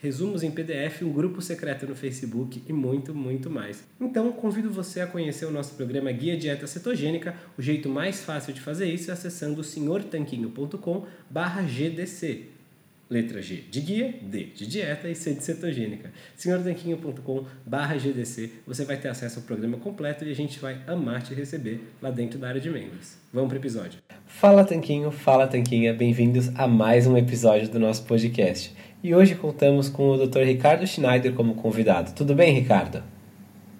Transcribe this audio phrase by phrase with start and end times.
[0.00, 3.84] resumos em PDF, um grupo secreto no Facebook e muito, muito mais.
[4.00, 7.34] Então, convido você a conhecer o nosso programa Guia Dieta Cetogênica.
[7.56, 12.58] O jeito mais fácil de fazer isso é acessando senhortanquinho.com/gdc.
[13.10, 16.12] Letra G de guia, D de dieta e C de cetogênica.
[16.36, 18.50] senhortanquinho.com/gdc.
[18.66, 22.10] Você vai ter acesso ao programa completo e a gente vai amar te receber lá
[22.10, 23.16] dentro da área de membros.
[23.32, 23.98] Vamos para o episódio.
[24.26, 29.88] Fala Tanquinho, fala Tanquinha, bem-vindos a mais um episódio do nosso podcast e hoje contamos
[29.88, 30.40] com o Dr.
[30.40, 32.12] Ricardo Schneider como convidado.
[32.14, 33.02] Tudo bem, Ricardo?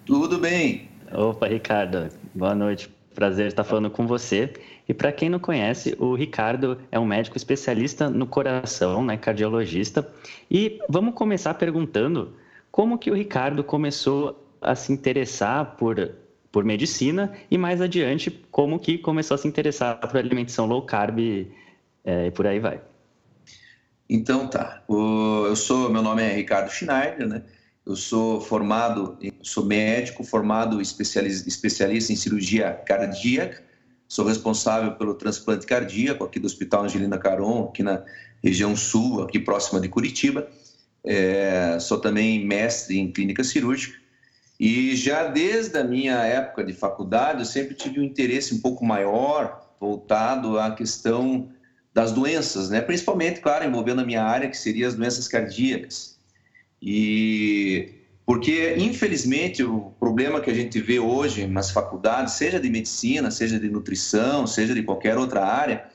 [0.06, 0.88] Tudo bem.
[1.12, 2.08] Opa, Ricardo.
[2.34, 2.88] Boa noite.
[3.14, 4.52] Prazer estar falando com você.
[4.88, 10.08] E para quem não conhece, o Ricardo é um médico especialista no coração, né, cardiologista.
[10.50, 12.34] E vamos começar perguntando
[12.70, 16.10] como que o Ricardo começou a se interessar por
[16.50, 21.18] por medicina e mais adiante como que começou a se interessar por alimentação low carb
[22.04, 22.80] é, e por aí vai.
[24.08, 24.82] Então tá.
[24.88, 27.42] Eu sou, meu nome é Ricardo Schneider, né?
[27.84, 33.62] Eu sou formado, sou médico, formado especialista, especialista em cirurgia cardíaca.
[34.06, 38.02] Sou responsável pelo transplante cardíaco aqui do Hospital Angelina Caron, aqui na
[38.42, 40.48] região sul, aqui próxima de Curitiba.
[41.04, 43.98] É, sou também mestre em clínica cirúrgica.
[44.58, 48.84] E já desde a minha época de faculdade, eu sempre tive um interesse um pouco
[48.84, 51.48] maior voltado à questão
[51.92, 52.80] das doenças, né?
[52.80, 56.18] principalmente, claro, envolvendo a minha área, que seria as doenças cardíacas.
[56.80, 57.94] E
[58.28, 63.58] porque, infelizmente, o problema que a gente vê hoje nas faculdades, seja de medicina, seja
[63.58, 65.86] de nutrição, seja de qualquer outra área,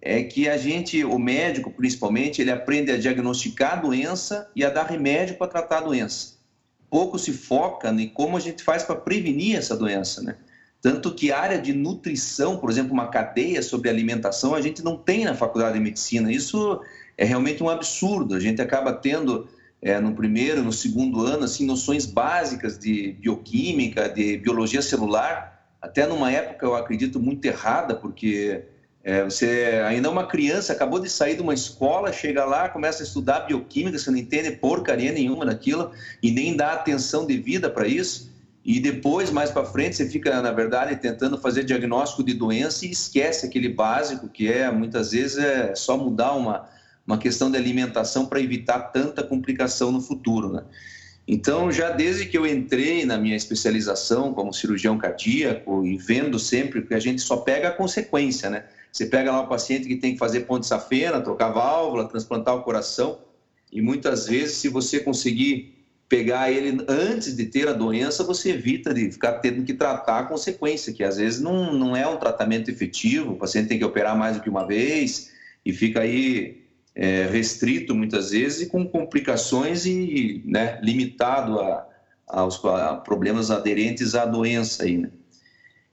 [0.00, 4.70] é que a gente, o médico principalmente, ele aprende a diagnosticar a doença e a
[4.70, 6.36] dar remédio para tratar a doença.
[6.88, 10.36] Pouco se foca em como a gente faz para prevenir essa doença, né?
[10.82, 14.96] Tanto que a área de nutrição, por exemplo, uma cadeia sobre alimentação, a gente não
[14.96, 16.30] tem na faculdade de medicina.
[16.30, 16.80] Isso
[17.16, 18.34] é realmente um absurdo.
[18.34, 19.46] A gente acaba tendo
[19.80, 26.04] é, no primeiro, no segundo ano, assim, noções básicas de bioquímica, de biologia celular, até
[26.06, 28.62] numa época eu acredito muito errada, porque
[29.04, 33.02] é, você ainda é uma criança, acabou de sair de uma escola, chega lá, começa
[33.02, 35.90] a estudar bioquímica, você não entende porcaria nenhuma daquilo
[36.22, 38.31] e nem dá atenção devida para isso.
[38.64, 42.92] E depois, mais para frente, você fica, na verdade, tentando fazer diagnóstico de doença e
[42.92, 46.68] esquece aquele básico que é, muitas vezes, é só mudar uma,
[47.04, 50.62] uma questão de alimentação para evitar tanta complicação no futuro, né?
[51.26, 56.82] Então, já desde que eu entrei na minha especialização como cirurgião cardíaco e vendo sempre
[56.82, 58.64] que a gente só pega a consequência, né?
[58.92, 62.62] Você pega lá o paciente que tem que fazer ponte safena, trocar válvula, transplantar o
[62.62, 63.18] coração,
[63.72, 65.81] e muitas vezes, se você conseguir
[66.12, 70.22] pegar ele antes de ter a doença, você evita de ficar tendo que tratar a
[70.24, 74.14] consequência, que às vezes não, não é um tratamento efetivo, o paciente tem que operar
[74.14, 75.32] mais do que uma vez
[75.64, 81.86] e fica aí é, restrito muitas vezes e com complicações e né, limitado a,
[82.26, 84.82] aos a problemas aderentes à doença.
[84.82, 85.08] Aí, né?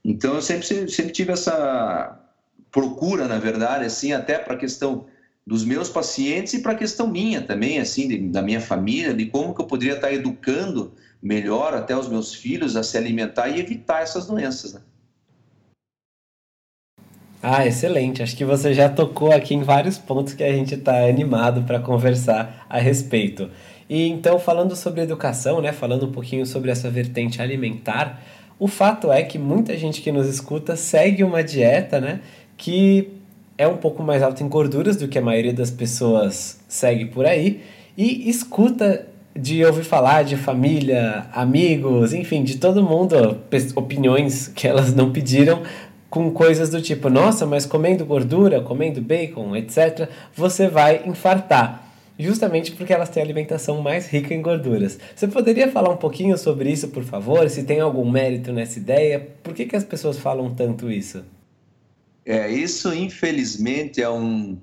[0.03, 2.19] Então, eu sempre, sempre tive essa
[2.69, 5.05] procura, na verdade, assim, até para a questão
[5.49, 9.25] dos meus pacientes e para a questão minha também, assim, de, da minha família, de
[9.25, 13.59] como que eu poderia estar educando melhor até os meus filhos a se alimentar e
[13.59, 14.81] evitar essas doenças, né?
[17.41, 18.21] Ah, excelente.
[18.21, 21.79] Acho que você já tocou aqui em vários pontos que a gente está animado para
[21.79, 23.49] conversar a respeito.
[23.89, 28.21] E então, falando sobre educação, né, falando um pouquinho sobre essa vertente alimentar,
[28.59, 32.21] o fato é que muita gente que nos escuta segue uma dieta, né,
[32.55, 33.18] que
[33.59, 37.25] é um pouco mais alta em gorduras do que a maioria das pessoas segue por
[37.25, 37.61] aí
[37.97, 43.37] e escuta de ouvir falar de família, amigos, enfim, de todo mundo,
[43.75, 45.61] opiniões que elas não pediram,
[46.09, 51.83] com coisas do tipo, nossa, mas comendo gordura, comendo bacon, etc., você vai infartar.
[52.17, 54.97] Justamente porque elas têm alimentação mais rica em gorduras.
[55.15, 57.49] Você poderia falar um pouquinho sobre isso, por favor?
[57.49, 59.25] Se tem algum mérito nessa ideia?
[59.43, 61.23] Por que, que as pessoas falam tanto isso?
[62.29, 64.61] É, isso infelizmente é um.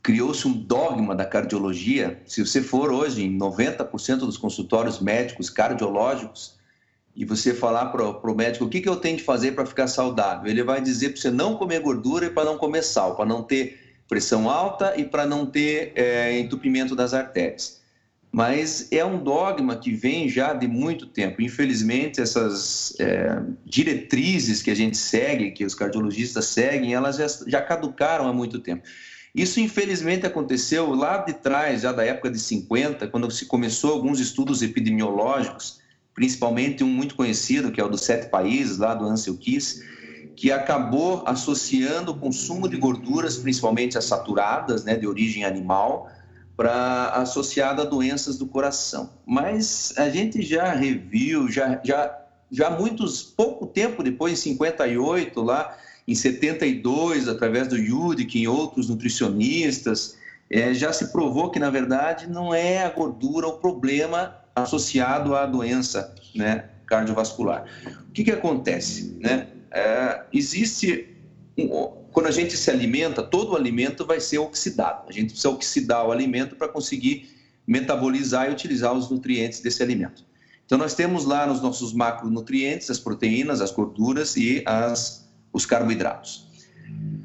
[0.00, 2.22] Criou-se um dogma da cardiologia.
[2.24, 6.56] Se você for hoje em 90% dos consultórios médicos cardiológicos,
[7.16, 9.88] e você falar para o médico o que, que eu tenho de fazer para ficar
[9.88, 13.26] saudável, ele vai dizer para você não comer gordura e para não comer sal, para
[13.26, 13.76] não ter
[14.08, 17.82] pressão alta e para não ter é, entupimento das artérias.
[18.34, 21.40] Mas é um dogma que vem já de muito tempo.
[21.40, 27.62] Infelizmente, essas é, diretrizes que a gente segue, que os cardiologistas seguem, elas já, já
[27.62, 28.82] caducaram há muito tempo.
[29.32, 34.18] Isso, infelizmente, aconteceu lá de trás, já da época de 50, quando se começou alguns
[34.18, 35.84] estudos epidemiológicos
[36.14, 39.82] principalmente um muito conhecido, que é o dos sete países, lá do Ansel Keys,
[40.36, 46.08] que acabou associando o consumo de gorduras, principalmente as saturadas, né, de origem animal,
[46.56, 49.10] para associada a doenças do coração.
[49.26, 52.16] Mas a gente já reviu, já, já,
[52.50, 58.88] já muitos, pouco tempo depois, em 58, lá em 72, através do Yudik e outros
[58.88, 60.16] nutricionistas,
[60.50, 65.46] é, já se provou que, na verdade, não é a gordura o problema associado à
[65.46, 67.64] doença né, cardiovascular.
[68.08, 69.16] O que, que acontece?
[69.18, 69.48] Né?
[69.70, 71.08] É, existe,
[72.14, 75.08] quando a gente se alimenta, todo o alimento vai ser oxidado.
[75.08, 77.28] A gente precisa oxidar o alimento para conseguir
[77.66, 80.24] metabolizar e utilizar os nutrientes desse alimento.
[80.64, 86.46] Então, nós temos lá nos nossos macronutrientes as proteínas, as gorduras e as, os carboidratos.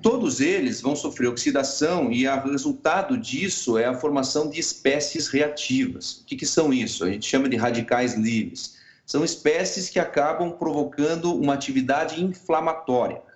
[0.01, 6.21] Todos eles vão sofrer oxidação e o resultado disso é a formação de espécies reativas.
[6.21, 7.03] O que, que são isso?
[7.03, 8.79] A gente chama de radicais livres.
[9.05, 13.28] São espécies que acabam provocando uma atividade inflamatória.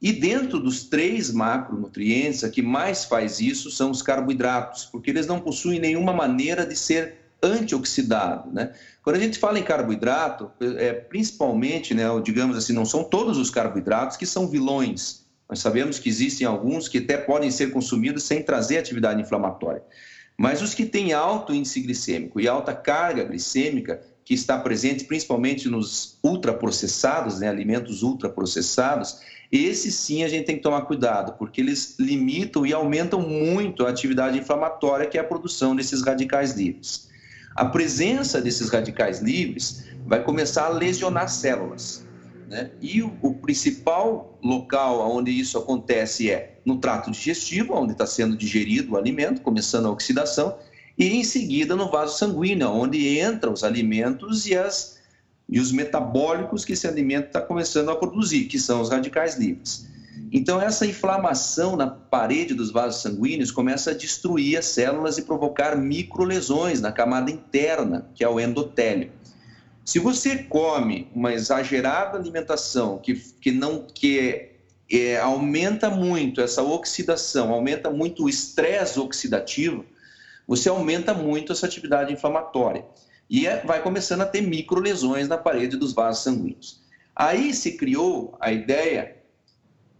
[0.00, 5.26] E dentro dos três macronutrientes, a que mais faz isso são os carboidratos, porque eles
[5.26, 8.72] não possuem nenhuma maneira de ser antioxidado, né?
[9.02, 13.48] Quando a gente fala em carboidrato, é, principalmente, né, digamos assim, não são todos os
[13.48, 15.24] carboidratos que são vilões.
[15.48, 19.82] Nós sabemos que existem alguns que até podem ser consumidos sem trazer atividade inflamatória.
[20.36, 25.68] Mas os que têm alto índice glicêmico e alta carga glicêmica, que está presente principalmente
[25.68, 31.96] nos ultraprocessados, né, alimentos ultraprocessados, esses sim a gente tem que tomar cuidado, porque eles
[31.98, 37.08] limitam e aumentam muito a atividade inflamatória, que é a produção desses radicais livres.
[37.56, 42.06] A presença desses radicais livres vai começar a lesionar células.
[42.46, 42.70] Né?
[42.80, 48.36] E o, o, principal local onde isso acontece é no trato digestivo, onde está sendo
[48.36, 50.56] digerido o alimento, começando a oxidação,
[50.96, 54.97] e em seguida no vaso sanguíneo, onde entram os alimentos e, as,
[55.48, 59.88] e os metabólicos que esse alimento está começando a produzir, que são os radicais livres.
[60.30, 65.76] Então, essa inflamação na parede dos vasos sanguíneos começa a destruir as células e provocar
[65.76, 69.10] microlesões na camada interna, que é o endotélio.
[69.84, 74.50] Se você come uma exagerada alimentação que, que não que
[74.90, 79.86] é, aumenta muito essa oxidação, aumenta muito o estresse oxidativo,
[80.46, 82.84] você aumenta muito essa atividade inflamatória.
[83.28, 86.80] E é, vai começando a ter microlesões na parede dos vasos sanguíneos.
[87.14, 89.16] Aí se criou a ideia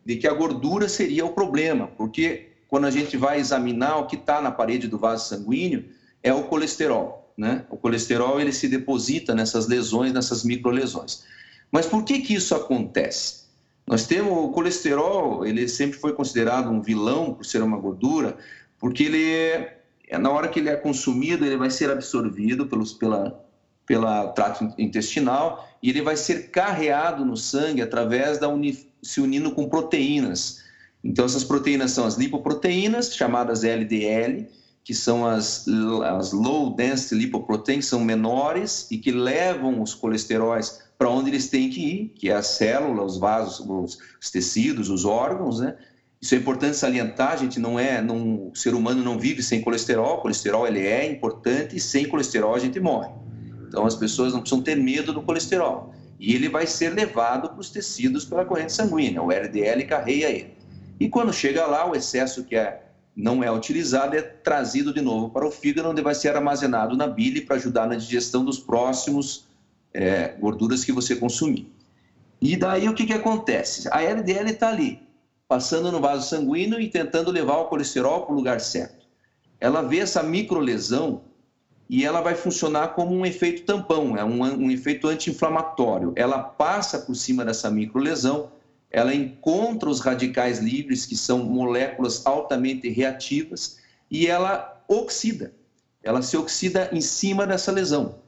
[0.04, 4.16] de que a gordura seria o problema, porque quando a gente vai examinar o que
[4.16, 5.90] está na parede do vaso sanguíneo,
[6.22, 7.64] é o colesterol né?
[7.70, 11.22] O colesterol ele se deposita nessas lesões, nessas microlesões.
[11.70, 13.46] Mas por que que isso acontece?
[13.86, 18.36] Nós temos o colesterol, ele sempre foi considerado um vilão por ser uma gordura,
[18.78, 19.77] porque ele é,
[20.16, 23.44] na hora que ele é consumido, ele vai ser absorvido pelos, pela,
[23.84, 29.50] pela trato intestinal e ele vai ser carreado no sangue através da uni, se unindo
[29.50, 30.62] com proteínas.
[31.02, 34.46] Então essas proteínas são as lipoproteínas, chamadas LDL,
[34.82, 35.66] que são as,
[36.16, 41.68] as low density lipoproteins, são menores e que levam os colesteróis para onde eles têm
[41.68, 45.76] que ir, que é a célula, os vasos, os, os tecidos, os órgãos, né?
[46.20, 49.60] Isso é importante salientar, a gente não é, não, o ser humano não vive sem
[49.60, 53.10] colesterol, o colesterol ele é importante e sem colesterol a gente morre.
[53.68, 55.94] Então as pessoas não precisam ter medo do colesterol.
[56.18, 60.54] E ele vai ser levado para os tecidos pela corrente sanguínea, o LDL carrega ele.
[60.98, 62.82] E quando chega lá, o excesso que é
[63.14, 67.08] não é utilizado, é trazido de novo para o fígado, onde vai ser armazenado na
[67.08, 69.44] bile para ajudar na digestão dos próximos
[69.92, 71.72] é, gorduras que você consumir.
[72.40, 73.88] E daí o que, que acontece?
[73.90, 75.00] A LDL está ali,
[75.48, 79.06] passando no vaso sanguíneo e tentando levar o colesterol para o lugar certo.
[79.58, 81.22] Ela vê essa microlesão
[81.88, 86.12] e ela vai funcionar como um efeito tampão, é um, um efeito anti-inflamatório.
[86.14, 88.50] Ela passa por cima dessa microlesão
[88.90, 93.78] ela encontra os radicais livres, que são moléculas altamente reativas,
[94.10, 95.52] e ela oxida.
[96.02, 98.20] Ela se oxida em cima dessa lesão,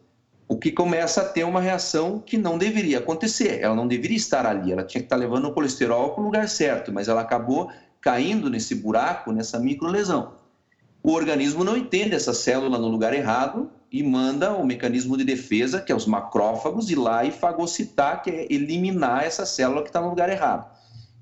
[0.51, 3.61] o que começa a ter uma reação que não deveria acontecer.
[3.63, 6.49] Ela não deveria estar ali, ela tinha que estar levando o colesterol para o lugar
[6.49, 10.33] certo, mas ela acabou caindo nesse buraco, nessa microlesão.
[11.05, 15.81] O organismo não entende essa célula no lugar errado e manda o mecanismo de defesa,
[15.81, 20.01] que é os macrófagos, ir lá e fagocitar, que é eliminar essa célula que está
[20.01, 20.69] no lugar errado.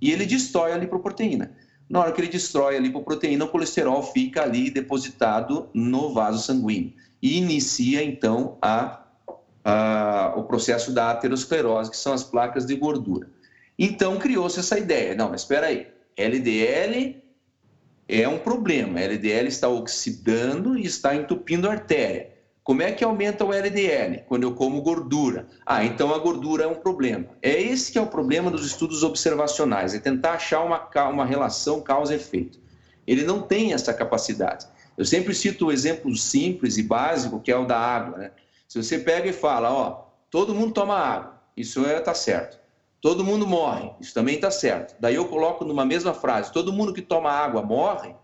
[0.01, 1.53] E ele destrói a lipoproteína.
[1.87, 6.95] Na hora que ele destrói a lipoproteína, o colesterol fica ali depositado no vaso sanguíneo.
[7.21, 9.05] E inicia, então, a,
[9.69, 13.29] a, o processo da aterosclerose, que são as placas de gordura.
[13.79, 15.15] Então, criou-se essa ideia.
[15.15, 15.89] Não, mas espera aí.
[16.17, 17.23] LDL
[18.09, 18.99] é um problema.
[18.99, 22.31] LDL está oxidando e está entupindo a artéria.
[22.65, 24.25] Como é que aumenta o LDL?
[24.27, 25.47] Quando eu como gordura.
[25.67, 27.27] Ah, então a gordura é um problema.
[27.43, 31.83] É esse que é o problema dos estudos observacionais, é tentar achar uma, uma relação
[31.83, 32.59] causa-efeito.
[33.07, 34.67] Ele não tem essa capacidade.
[34.97, 38.19] Eu sempre cito o exemplo simples e básico, que é o da água.
[38.19, 38.31] Né?
[38.69, 42.61] Se você pega e fala, ó, todo mundo toma água, isso é, tá certo.
[43.01, 44.95] Todo mundo morre, isso também está certo.
[45.01, 48.15] Daí eu coloco numa mesma frase, todo mundo que toma água morre,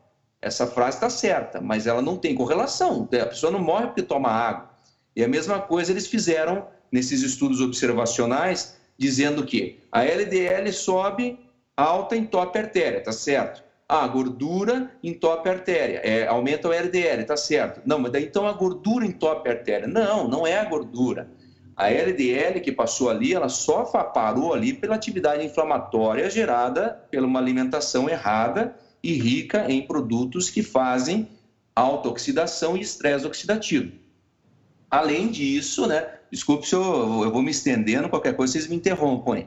[0.42, 3.08] essa frase está certa, mas ela não tem correlação.
[3.10, 4.70] A pessoa não morre porque toma água.
[5.16, 11.38] E a mesma coisa eles fizeram nesses estudos observacionais, dizendo que a LDL sobe
[11.74, 13.63] alta entope a artéria, tá certo?
[13.86, 17.82] Ah, a gordura entope a artéria, é, aumenta o LDL, tá certo?
[17.84, 19.86] Não, mas daí então a gordura entope a artéria.
[19.86, 21.28] Não, não é a gordura.
[21.76, 27.40] A LDL que passou ali, ela só parou ali pela atividade inflamatória gerada pela uma
[27.40, 31.28] alimentação errada e rica em produtos que fazem
[31.76, 33.92] autooxidação e estresse oxidativo.
[34.90, 39.44] Além disso, né, desculpe se eu, eu vou me estendendo, qualquer coisa vocês me interrompam.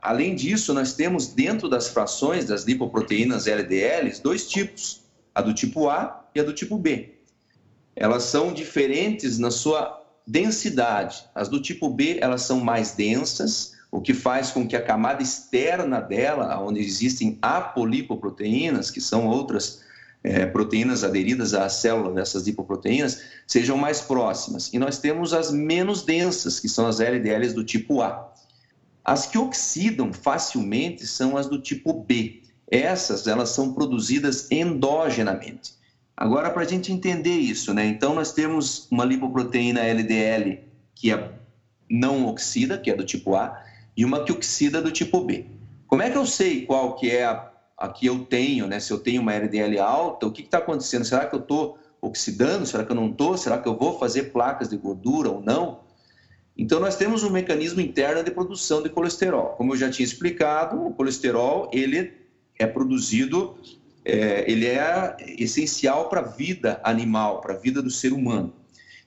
[0.00, 5.02] Além disso, nós temos dentro das frações das lipoproteínas LDLs dois tipos,
[5.34, 7.14] a do tipo A e a do tipo B.
[7.96, 11.24] Elas são diferentes na sua densidade.
[11.34, 15.22] As do tipo B, elas são mais densas, o que faz com que a camada
[15.22, 19.82] externa dela, onde existem apolipoproteínas, que são outras
[20.22, 24.72] é, proteínas aderidas à célula dessas lipoproteínas, sejam mais próximas.
[24.72, 28.32] E nós temos as menos densas, que são as LDLs do tipo A.
[29.04, 32.42] As que oxidam facilmente são as do tipo B.
[32.70, 35.74] Essas, elas são produzidas endogenamente.
[36.16, 37.84] Agora, para a gente entender isso, né?
[37.84, 40.60] Então, nós temos uma lipoproteína LDL
[40.94, 41.32] que é
[41.90, 43.62] não oxida, que é do tipo A,
[43.96, 45.46] e uma que oxida do tipo B.
[45.86, 48.80] Como é que eu sei qual que é a, a que eu tenho, né?
[48.80, 51.04] Se eu tenho uma LDL alta, o que está acontecendo?
[51.04, 52.64] Será que eu estou oxidando?
[52.64, 53.36] Será que eu não estou?
[53.36, 55.83] Será que eu vou fazer placas de gordura ou não?
[56.56, 59.54] Então, nós temos um mecanismo interno de produção de colesterol.
[59.56, 62.12] Como eu já tinha explicado, o colesterol ele
[62.58, 63.58] é produzido,
[64.04, 68.52] é, ele é essencial para a vida animal, para a vida do ser humano.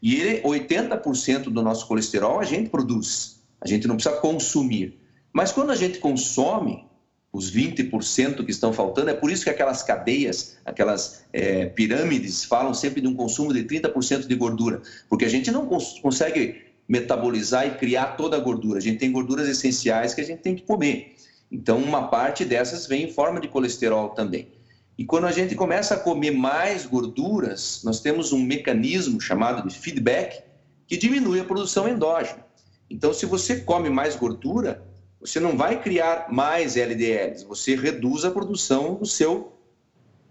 [0.02, 5.00] E ele, 80% do nosso colesterol a gente produz, a gente não precisa consumir.
[5.32, 6.86] Mas quando a gente consome,
[7.32, 12.74] os 20% que estão faltando, é por isso que aquelas cadeias, aquelas é, pirâmides falam
[12.74, 17.68] sempre de um consumo de 30% de gordura, porque a gente não cons consegue metabolizar
[17.68, 18.78] e criar toda a gordura.
[18.78, 21.16] A gente tem gorduras essenciais que a gente tem que comer.
[21.52, 24.50] Então, uma parte dessas vem em forma de colesterol também.
[24.98, 29.78] E quando a gente começa a comer mais gorduras, nós temos um mecanismo chamado de
[29.78, 30.42] feedback
[30.88, 32.46] que diminui a produção endógena.
[32.90, 34.84] Então, se você come mais gordura,
[35.20, 39.57] você não vai criar mais LDLs, você reduz a produção do seu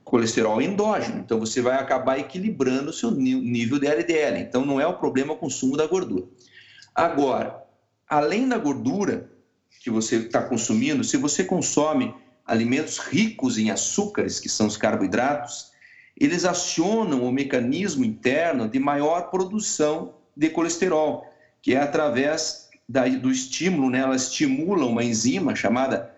[0.06, 1.18] colesterol endógeno.
[1.18, 4.38] Então, você vai acabar equilibrando o seu nível de LDL.
[4.38, 6.25] Então, não é o problema o consumo da gordura.
[6.94, 7.60] Agora,
[8.08, 9.28] além da gordura
[9.80, 12.14] que você está consumindo, se você consome
[12.46, 15.72] alimentos ricos em açúcares, que são os carboidratos,
[16.16, 21.26] eles acionam o mecanismo interno de maior produção de colesterol,
[21.60, 23.98] que é através da, do estímulo, né?
[23.98, 26.15] ela estimula uma enzima chamada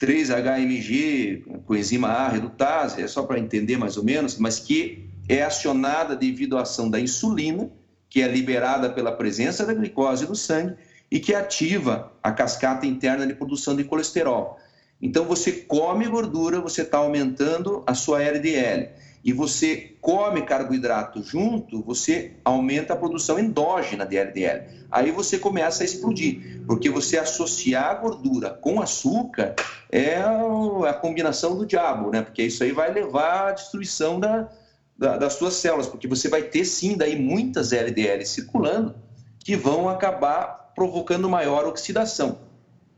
[0.00, 6.14] 3-HMG, coenzima A redutase, é só para entender mais ou menos, mas que é acionada
[6.14, 7.70] devido à ação da insulina,
[8.08, 10.76] que é liberada pela presença da glicose no sangue
[11.10, 14.58] e que ativa a cascata interna de produção de colesterol.
[15.00, 18.88] Então, você come gordura, você está aumentando a sua LDL.
[19.24, 24.62] E você come carboidrato junto, você aumenta a produção endógena de LDL.
[24.90, 29.54] Aí você começa a explodir, porque você associar gordura com açúcar
[29.90, 32.22] é a combinação do diabo, né?
[32.22, 34.48] Porque isso aí vai levar à destruição da,
[34.96, 38.94] da, das suas células, porque você vai ter sim daí muitas LDL circulando
[39.38, 42.38] que vão acabar provocando maior oxidação.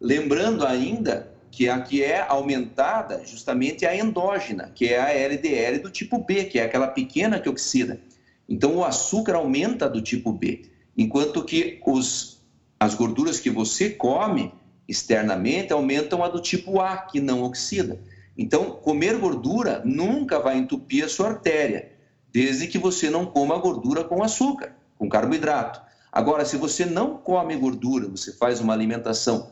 [0.00, 5.80] Lembrando ainda que a que é aumentada justamente é a endógena, que é a LDL
[5.80, 8.00] do tipo B, que é aquela pequena que oxida.
[8.48, 10.62] Então o açúcar aumenta do tipo B,
[10.96, 12.40] enquanto que os,
[12.78, 14.52] as gorduras que você come
[14.88, 18.00] externamente aumentam a do tipo A, que não oxida.
[18.36, 21.92] Então, comer gordura nunca vai entupir a sua artéria,
[22.32, 25.80] desde que você não coma gordura com açúcar, com carboidrato.
[26.10, 29.50] Agora, se você não come gordura, você faz uma alimentação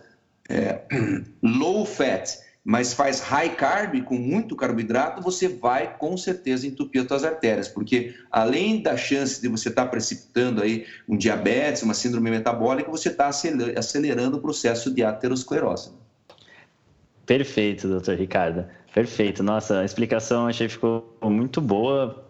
[0.48, 0.80] é,
[1.42, 7.08] low fat, mas faz high carb, com muito carboidrato, você vai com certeza entupir as
[7.08, 11.94] suas artérias, porque além da chance de você estar tá precipitando aí um diabetes, uma
[11.94, 15.92] síndrome metabólica, você está acelerando o processo de aterosclerose.
[17.24, 18.66] Perfeito, doutor Ricardo.
[18.94, 19.42] Perfeito.
[19.42, 22.24] Nossa, a explicação achei ficou muito boa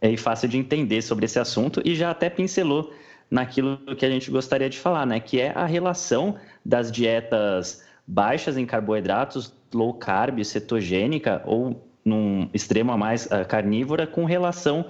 [0.00, 2.92] e fácil de entender sobre esse assunto e já até pincelou
[3.30, 5.18] naquilo que a gente gostaria de falar, né?
[5.20, 12.92] Que é a relação das dietas baixas em carboidratos, low carb, cetogênica ou num extremo
[12.92, 14.86] a mais uh, carnívora com relação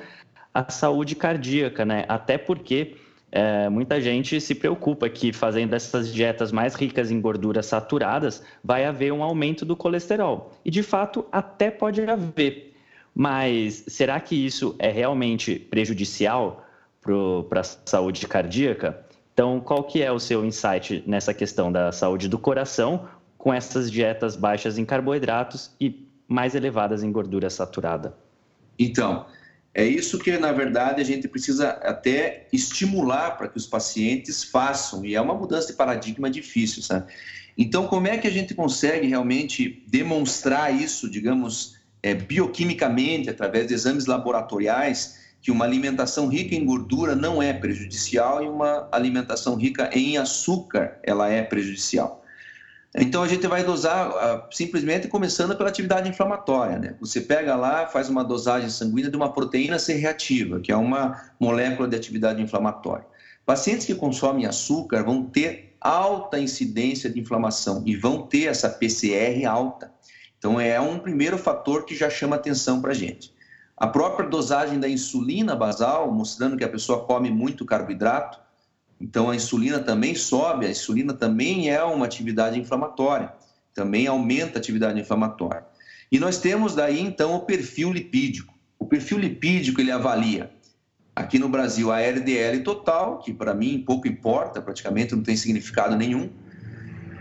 [0.53, 2.05] à saúde cardíaca, né?
[2.09, 2.97] Até porque
[3.31, 8.85] é, muita gente se preocupa que fazendo essas dietas mais ricas em gorduras saturadas vai
[8.85, 10.53] haver um aumento do colesterol.
[10.65, 12.75] E de fato até pode haver.
[13.15, 16.67] Mas será que isso é realmente prejudicial?
[17.49, 19.05] para a saúde cardíaca.
[19.33, 23.91] Então, qual que é o seu insight nessa questão da saúde do coração com essas
[23.91, 28.15] dietas baixas em carboidratos e mais elevadas em gordura saturada?
[28.79, 29.27] Então,
[29.75, 35.05] é isso que, na verdade, a gente precisa até estimular para que os pacientes façam,
[35.05, 37.11] e é uma mudança de paradigma difícil, sabe?
[37.57, 43.75] Então, como é que a gente consegue realmente demonstrar isso, digamos, é, bioquimicamente, através de
[43.75, 49.91] exames laboratoriais, que uma alimentação rica em gordura não é prejudicial e uma alimentação rica
[49.93, 52.23] em açúcar ela é prejudicial.
[52.95, 56.79] Então a gente vai dosar uh, simplesmente começando pela atividade inflamatória.
[56.79, 56.95] Né?
[57.01, 61.21] Você pega lá, faz uma dosagem sanguínea de uma proteína C reativa, que é uma
[61.41, 63.07] molécula de atividade inflamatória.
[63.45, 69.45] Pacientes que consomem açúcar vão ter alta incidência de inflamação e vão ter essa PCR
[69.47, 69.91] alta.
[70.39, 73.33] Então é um primeiro fator que já chama atenção para a gente.
[73.77, 78.39] A própria dosagem da insulina basal, mostrando que a pessoa come muito carboidrato,
[79.01, 83.33] então a insulina também sobe, a insulina também é uma atividade inflamatória,
[83.75, 85.65] também aumenta a atividade inflamatória.
[86.11, 88.55] E nós temos daí então o perfil lipídico.
[88.79, 90.51] O perfil lipídico ele avalia
[91.17, 95.97] aqui no Brasil a LDL total, que para mim pouco importa, praticamente não tem significado
[95.97, 96.31] nenhum,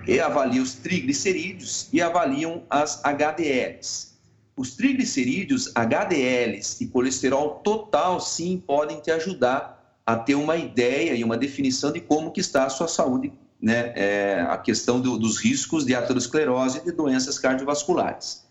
[0.08, 4.11] e avalia os triglicerídeos e avaliam as HDLs.
[4.56, 11.24] Os triglicerídeos, HDLs e colesterol total, sim, podem te ajudar a ter uma ideia e
[11.24, 13.94] uma definição de como que está a sua saúde, né?
[13.96, 18.46] É, a questão do, dos riscos de aterosclerose e de doenças cardiovasculares.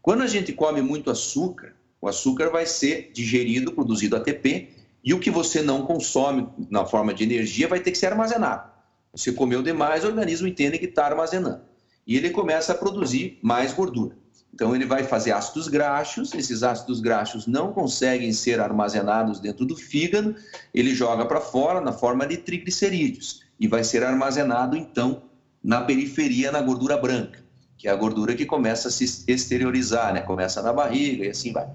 [0.00, 4.68] Quando a gente come muito açúcar, o açúcar vai ser digerido, produzido ATP,
[5.02, 8.70] e o que você não consome na forma de energia vai ter que ser armazenado.
[9.12, 11.62] Você comeu demais, o organismo entende que está armazenando.
[12.06, 14.16] E ele começa a produzir mais gordura.
[14.54, 19.74] Então, ele vai fazer ácidos graxos, esses ácidos graxos não conseguem ser armazenados dentro do
[19.74, 20.36] fígado,
[20.72, 25.22] ele joga para fora na forma de triglicerídeos e vai ser armazenado, então,
[25.60, 27.40] na periferia, na gordura branca,
[27.76, 30.20] que é a gordura que começa a se exteriorizar, né?
[30.20, 31.66] começa na barriga e assim vai.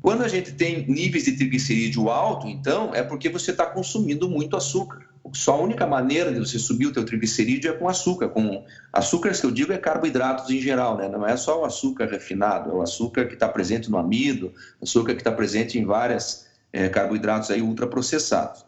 [0.00, 4.56] Quando a gente tem níveis de triglicerídeo alto, então, é porque você está consumindo muito
[4.56, 5.06] açúcar.
[5.32, 8.28] Só a única maneira de você subir o teu triglicerídeo é com açúcar.
[8.28, 11.08] Com açúcares que eu digo é carboidratos em geral, né?
[11.08, 15.14] Não é só o açúcar refinado, é o açúcar que está presente no amido, açúcar
[15.14, 18.64] que está presente em vários é, carboidratos aí ultraprocessados.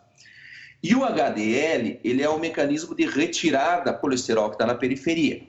[0.83, 5.43] E o HDL, ele é o mecanismo de retirada da colesterol que está na periferia.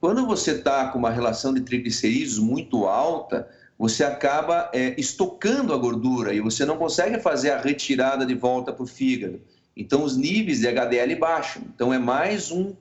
[0.00, 3.48] Quando você está com uma relação de triglicerídeos muito alta,
[3.78, 8.72] você acaba é, estocando a gordura e você não consegue fazer a retirada de volta
[8.72, 9.40] para o fígado.
[9.76, 11.62] Então, os níveis de HDL baixam.
[11.74, 12.74] Então, é mais um.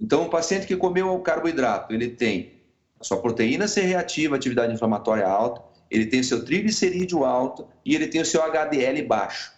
[0.00, 2.52] Então, o paciente que comeu o carboidrato, ele tem
[3.00, 7.94] a sua proteína C reativa, atividade inflamatória alta, ele tem o seu triglicerídeo alto e
[7.94, 9.52] ele tem o seu HDL baixo.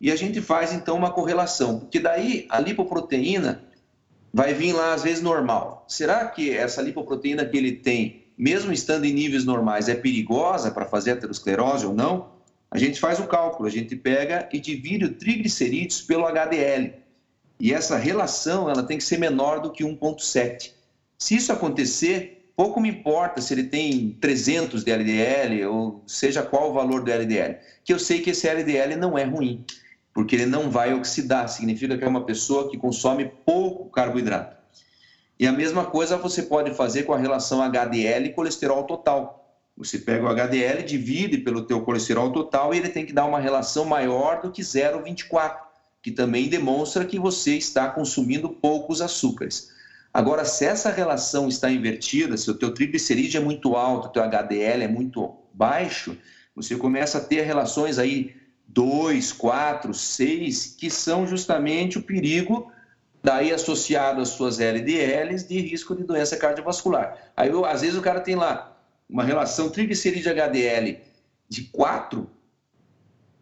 [0.00, 3.64] E a gente faz, então, uma correlação, porque daí a lipoproteína
[4.32, 5.84] vai vir lá, às vezes, normal.
[5.88, 10.86] Será que essa lipoproteína que ele tem, mesmo estando em níveis normais, é perigosa para
[10.86, 12.37] fazer aterosclerose ou não?
[12.70, 16.94] A gente faz o cálculo, a gente pega e divide o triglicerídeos pelo HDL.
[17.58, 20.72] E essa relação ela tem que ser menor do que 1,7.
[21.18, 26.70] Se isso acontecer, pouco me importa se ele tem 300 de LDL ou seja qual
[26.70, 29.64] o valor do LDL, que eu sei que esse LDL não é ruim,
[30.12, 34.56] porque ele não vai oxidar, significa que é uma pessoa que consome pouco carboidrato.
[35.38, 39.47] E a mesma coisa você pode fazer com a relação HDL e colesterol total.
[39.78, 43.38] Você pega o HDL, divide pelo teu colesterol total e ele tem que dar uma
[43.38, 45.56] relação maior do que 0,24,
[46.02, 49.70] que também demonstra que você está consumindo poucos açúcares.
[50.12, 54.24] Agora, se essa relação está invertida, se o teu triglicerídeo é muito alto, o teu
[54.24, 56.18] HDL é muito baixo,
[56.56, 58.34] você começa a ter relações aí
[58.66, 62.72] 2, 4, 6, que são justamente o perigo
[63.22, 67.16] daí associado às suas LDLs de risco de doença cardiovascular.
[67.36, 68.74] Aí, às vezes, o cara tem lá
[69.08, 71.00] uma relação triglicerídeo HDL
[71.48, 72.28] de 4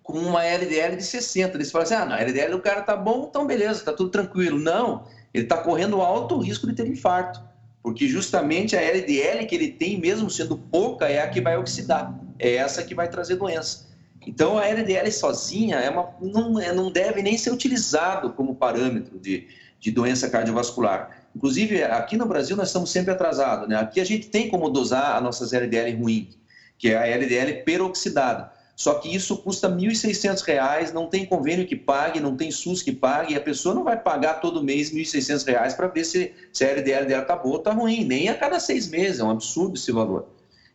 [0.02, 1.56] com uma LDL de 60.
[1.56, 4.10] Eles falam assim: ah, não, a LDL do cara tá bom, então beleza, tá tudo
[4.10, 4.58] tranquilo.
[4.58, 7.42] Não, ele está correndo alto risco de ter infarto,
[7.82, 12.16] porque justamente a LDL que ele tem, mesmo sendo pouca, é a que vai oxidar,
[12.38, 13.86] é essa que vai trazer doença.
[14.26, 19.18] Então a LDL sozinha é uma, não, é, não deve nem ser utilizado como parâmetro
[19.18, 19.46] de,
[19.78, 21.25] de doença cardiovascular.
[21.36, 23.76] Inclusive, aqui no Brasil nós estamos sempre atrasados, né?
[23.76, 26.30] Aqui a gente tem como dosar as nossas LDL ruim,
[26.78, 28.50] que é a LDL peroxidada.
[28.74, 32.90] Só que isso custa R$ 1.600, não tem convênio que pague, não tem SUS que
[32.90, 36.64] pague, e a pessoa não vai pagar todo mês R$ 1.600 para ver se, se
[36.64, 39.30] a LDL dela está boa ou está ruim, nem a cada seis meses, é um
[39.30, 40.26] absurdo esse valor.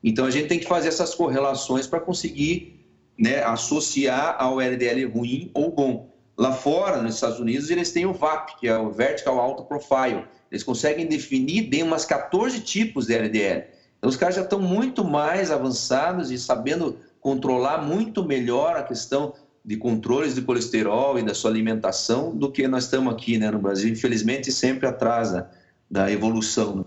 [0.04, 2.86] Então a gente tem que fazer essas correlações para conseguir
[3.18, 6.11] né, associar ao LDL ruim ou bom.
[6.38, 10.26] Lá fora, nos Estados Unidos, eles têm o VAP, que é o Vertical Auto Profile,
[10.52, 13.66] eles conseguem definir bem umas 14 tipos de LDL.
[13.98, 19.34] Então, os caras já estão muito mais avançados e sabendo controlar muito melhor a questão
[19.64, 23.60] de controles de colesterol e da sua alimentação do que nós estamos aqui né, no
[23.60, 23.92] Brasil.
[23.92, 25.48] Infelizmente, sempre atrás da,
[25.90, 26.84] da evolução.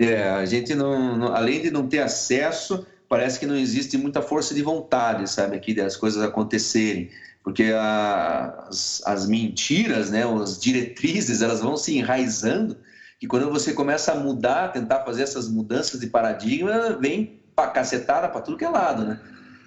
[0.00, 4.22] É, a gente não, não, além de não ter acesso, parece que não existe muita
[4.22, 7.10] força de vontade, sabe, aqui das coisas acontecerem,
[7.44, 12.78] porque a, as, as mentiras, né, as diretrizes, elas vão se enraizando,
[13.18, 18.26] que quando você começa a mudar, tentar fazer essas mudanças de paradigma, vem para cacetada
[18.26, 19.20] para tudo que é lado, né?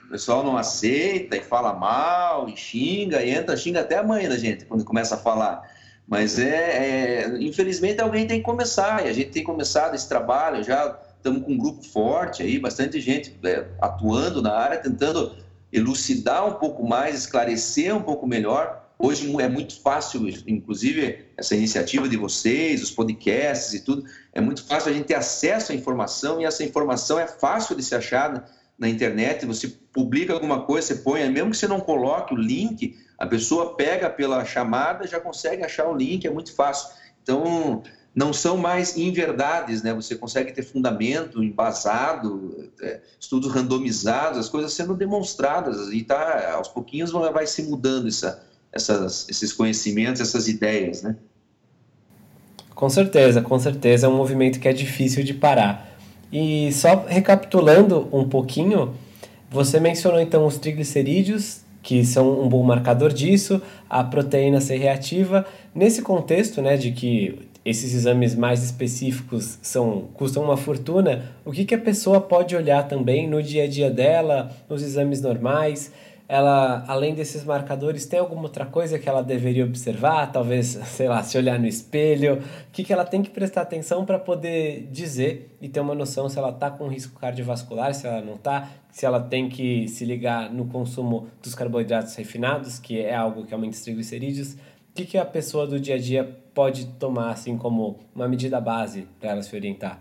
[0.07, 4.27] O pessoal não aceita e fala mal, e xinga, e entra, xinga até a mãe
[4.27, 5.61] da gente quando começa a falar.
[6.07, 10.63] Mas é, é, infelizmente alguém tem que começar, e a gente tem começado esse trabalho
[10.63, 15.37] já estamos com um grupo forte aí, bastante gente é, atuando na área, tentando
[15.71, 18.83] elucidar um pouco mais, esclarecer um pouco melhor.
[18.99, 24.65] Hoje é muito fácil, inclusive essa iniciativa de vocês, os podcasts e tudo, é muito
[24.65, 28.45] fácil a gente ter acesso à informação e essa informação é fácil de ser achada
[28.83, 29.45] na internet.
[29.45, 33.75] Você publica alguma coisa, você põe, mesmo que você não coloque o link, a pessoa
[33.75, 36.89] pega pela chamada, já consegue achar o link, é muito fácil.
[37.23, 37.81] Então,
[38.13, 39.93] não são mais inverdades, né?
[39.93, 46.67] Você consegue ter fundamento, embasado, é, estudos randomizados, as coisas sendo demonstradas e tá aos
[46.67, 51.15] pouquinhos vai se mudando essa, essas, esses conhecimentos, essas ideias, né?
[52.75, 55.92] Com certeza, com certeza é um movimento que é difícil de parar.
[56.33, 58.95] E só recapitulando um pouquinho,
[59.51, 65.45] você mencionou então os triglicerídeos, que são um bom marcador disso, a proteína C reativa.
[65.75, 71.65] Nesse contexto, né, de que esses exames mais específicos são custam uma fortuna, o que,
[71.65, 75.91] que a pessoa pode olhar também no dia a dia dela, nos exames normais?
[76.27, 80.31] Ela, além desses marcadores, tem alguma outra coisa que ela deveria observar?
[80.31, 82.35] Talvez, sei lá, se olhar no espelho.
[82.35, 86.29] O que, que ela tem que prestar atenção para poder dizer e ter uma noção
[86.29, 90.05] se ela está com risco cardiovascular, se ela não está, se ela tem que se
[90.05, 94.55] ligar no consumo dos carboidratos refinados, que é algo que aumenta os triglicerídeos
[94.93, 98.61] o que, que a pessoa do dia a dia pode tomar assim como uma medida
[98.61, 99.99] base para ela se orientar?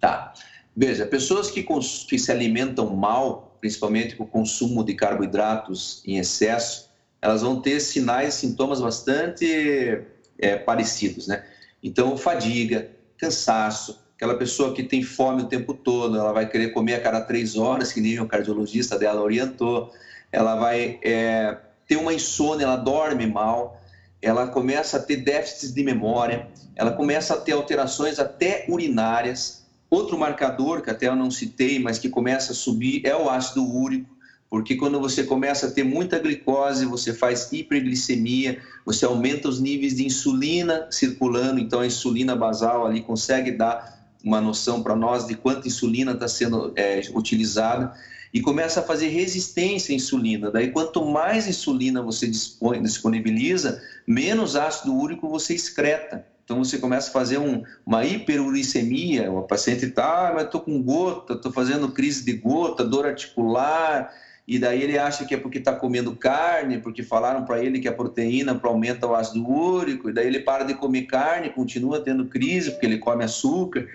[0.00, 0.32] Tá.
[0.76, 6.90] Veja, pessoas que, que se alimentam mal, principalmente com o consumo de carboidratos em excesso,
[7.22, 10.02] elas vão ter sinais, sintomas bastante
[10.36, 11.44] é, parecidos, né?
[11.80, 16.94] Então, fadiga, cansaço, aquela pessoa que tem fome o tempo todo, ela vai querer comer
[16.94, 19.92] a cada três horas, que nem o cardiologista dela orientou,
[20.32, 23.80] ela vai é, ter uma insônia, ela dorme mal,
[24.20, 29.61] ela começa a ter déficits de memória, ela começa a ter alterações até urinárias.
[29.92, 33.62] Outro marcador que até eu não citei, mas que começa a subir é o ácido
[33.62, 34.08] úrico,
[34.48, 39.96] porque quando você começa a ter muita glicose, você faz hiperglicemia, você aumenta os níveis
[39.96, 45.34] de insulina circulando, então a insulina basal ali consegue dar uma noção para nós de
[45.34, 47.92] quanta insulina está sendo é, utilizada
[48.32, 50.50] e começa a fazer resistência à insulina.
[50.50, 56.31] Daí, quanto mais insulina você dispõe, disponibiliza, menos ácido úrico você excreta.
[56.44, 59.30] Então, você começa a fazer um, uma hiperuricemia.
[59.30, 64.12] O paciente está, ah, mas estou com gota, estou fazendo crise de gota, dor articular.
[64.46, 67.88] E daí ele acha que é porque está comendo carne, porque falaram para ele que
[67.88, 72.26] a proteína aumenta o ácido úrico, e daí ele para de comer carne, continua tendo
[72.26, 73.86] crise porque ele come açúcar.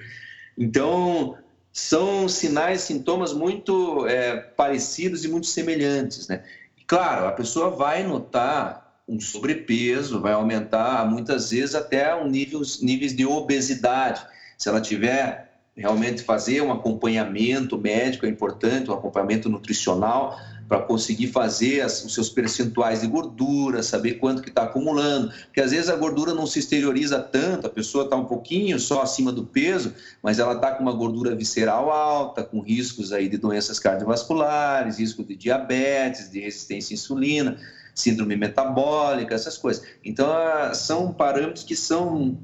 [0.58, 1.38] Então,
[1.72, 6.44] são sinais, sintomas muito é, parecidos e muito semelhantes, né?
[6.88, 13.16] Claro, a pessoa vai notar um sobrepeso, vai aumentar muitas vezes até um nível, níveis
[13.16, 14.26] de obesidade.
[14.58, 21.28] Se ela tiver realmente fazer um acompanhamento médico é importante, um acompanhamento nutricional, para conseguir
[21.28, 25.90] fazer as, os seus percentuais de gordura, saber quanto que está acumulando, porque às vezes
[25.90, 29.94] a gordura não se exterioriza tanto, a pessoa está um pouquinho só acima do peso,
[30.22, 35.24] mas ela está com uma gordura visceral alta, com riscos aí de doenças cardiovasculares, risco
[35.24, 37.58] de diabetes, de resistência à insulina,
[37.98, 39.86] síndrome metabólica, essas coisas.
[40.06, 40.28] Então,
[40.74, 42.38] são parâmetros que são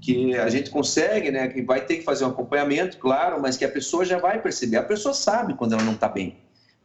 [0.00, 3.64] que a gente consegue, né, que vai ter que fazer um acompanhamento, claro, mas que
[3.64, 4.76] a pessoa já vai perceber.
[4.76, 6.36] A pessoa sabe quando ela não está bem.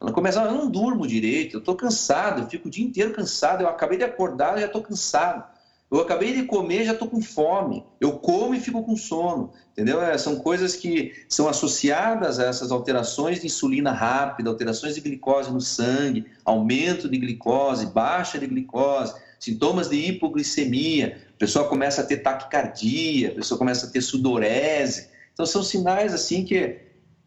[0.02, 3.14] Ela começa, ah, eu não durmo direito, eu estou cansado, eu fico o dia inteiro
[3.14, 5.44] cansado, eu acabei de acordar, já estou cansado.
[5.93, 7.86] Eu acabei de comer, já estou com fome.
[8.01, 9.51] Eu como e fico com sono.
[9.73, 10.01] Entendeu?
[10.01, 15.51] É, são coisas que são associadas a essas alterações de insulina rápida, alterações de glicose
[15.51, 21.21] no sangue, aumento de glicose, baixa de glicose, sintomas de hipoglicemia.
[21.36, 25.10] A pessoa começa a ter taquicardia, a pessoa começa a ter sudorese.
[25.32, 26.79] Então, são sinais assim que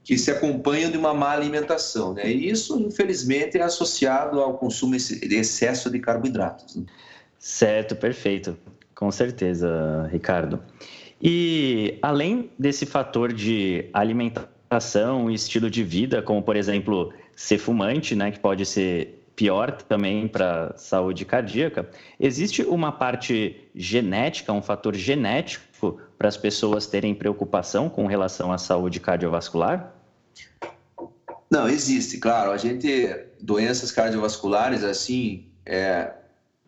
[0.02, 2.14] que se acompanham de uma má alimentação.
[2.14, 2.30] Né?
[2.30, 6.76] E isso, infelizmente, é associado ao consumo de excesso de carboidratos.
[6.76, 6.84] Né?
[7.46, 8.58] Certo, perfeito.
[8.92, 10.60] Com certeza, Ricardo.
[11.22, 18.16] E além desse fator de alimentação e estilo de vida, como por exemplo ser fumante,
[18.16, 24.60] né, que pode ser pior também para a saúde cardíaca, existe uma parte genética, um
[24.60, 29.94] fator genético para as pessoas terem preocupação com relação à saúde cardiovascular?
[31.48, 32.50] Não, existe, claro.
[32.50, 33.08] A gente,
[33.40, 36.10] doenças cardiovasculares, assim, é,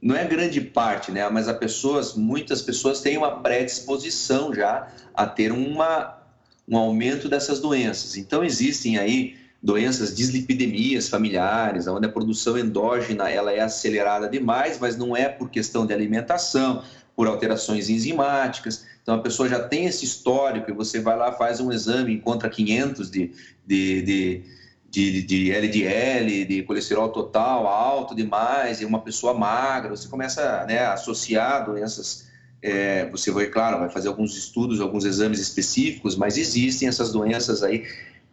[0.01, 1.29] não é grande parte, né?
[1.29, 6.19] Mas as pessoas, muitas pessoas têm uma predisposição já a ter uma,
[6.69, 8.17] um aumento dessas doenças.
[8.17, 14.97] Então, existem aí doenças, dislipidemias familiares, onde a produção endógena ela é acelerada demais, mas
[14.97, 16.83] não é por questão de alimentação,
[17.17, 18.87] por alterações enzimáticas.
[19.03, 22.49] Então a pessoa já tem esse histórico e você vai lá, faz um exame, encontra
[22.49, 23.33] 500 de,
[23.67, 24.43] de, de,
[24.89, 30.79] de, de LDL, de colesterol total alto demais, e uma pessoa magra, você começa né,
[30.79, 32.27] a associar doenças.
[32.61, 37.63] É, você vai, claro, vai fazer alguns estudos, alguns exames específicos, mas existem essas doenças
[37.63, 37.85] aí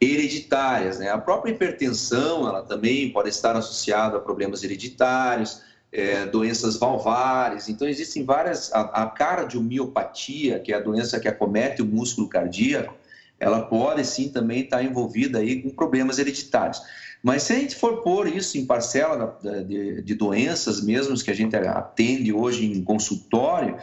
[0.01, 0.97] hereditárias.
[0.97, 1.09] Né?
[1.09, 5.61] A própria hipertensão, ela também pode estar associada a problemas hereditários
[5.95, 7.69] é, doenças valvares.
[7.69, 8.71] Então, existem várias.
[8.73, 12.93] A, a cardiomiopatia, que é a doença que acomete o músculo cardíaco,
[13.39, 16.81] ela pode sim também estar envolvida aí com problemas hereditários.
[17.21, 21.55] Mas se a gente for pôr isso em parcela de, doenças mesmo que a gente
[21.55, 23.77] atende hoje em consultório,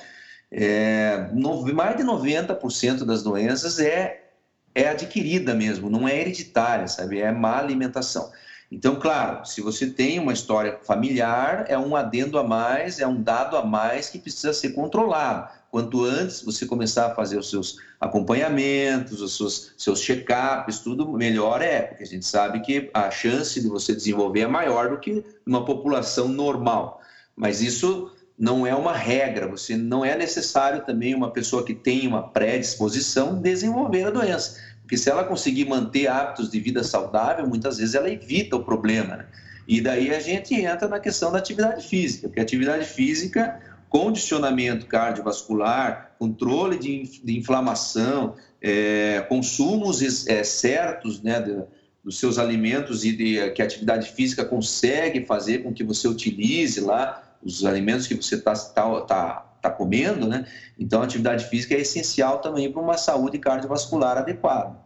[0.50, 1.28] é,
[1.74, 4.28] mais de 90% das doenças é,
[4.74, 7.20] é adquirida mesmo, não é hereditária, sabe?
[7.20, 8.30] É má alimentação.
[8.70, 13.20] Então, claro, se você tem uma história familiar, é um adendo a mais, é um
[13.20, 15.50] dado a mais que precisa ser controlado.
[15.72, 21.61] Quanto antes você começar a fazer os seus acompanhamentos, os seus, seus check-ups, tudo melhor
[21.61, 25.24] é, porque a gente sabe que a chance de você desenvolver é maior do que
[25.44, 27.00] uma população normal.
[27.35, 32.06] Mas isso não é uma regra, você não é necessário também uma pessoa que tem
[32.06, 34.61] uma predisposição desenvolver a doença
[34.92, 39.16] porque se ela conseguir manter hábitos de vida saudável, muitas vezes ela evita o problema.
[39.16, 39.26] Né?
[39.66, 43.58] E daí a gente entra na questão da atividade física, porque a atividade física,
[43.92, 51.62] condicionamento cardiovascular, controle de, de inflamação, é, consumos é, certos né, de,
[52.02, 56.81] dos seus alimentos e de, que a atividade física consegue fazer com que você utilize
[56.81, 60.44] lá os alimentos que você está tá, tá está comendo, né?
[60.76, 64.76] Então, a atividade física é essencial também para uma saúde cardiovascular adequada.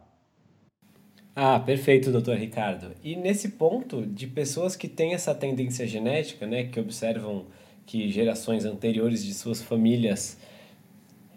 [1.35, 2.91] Ah, perfeito, doutor Ricardo.
[3.03, 7.47] E nesse ponto de pessoas que têm essa tendência genética, né, que observam
[7.87, 10.37] que gerações anteriores de suas famílias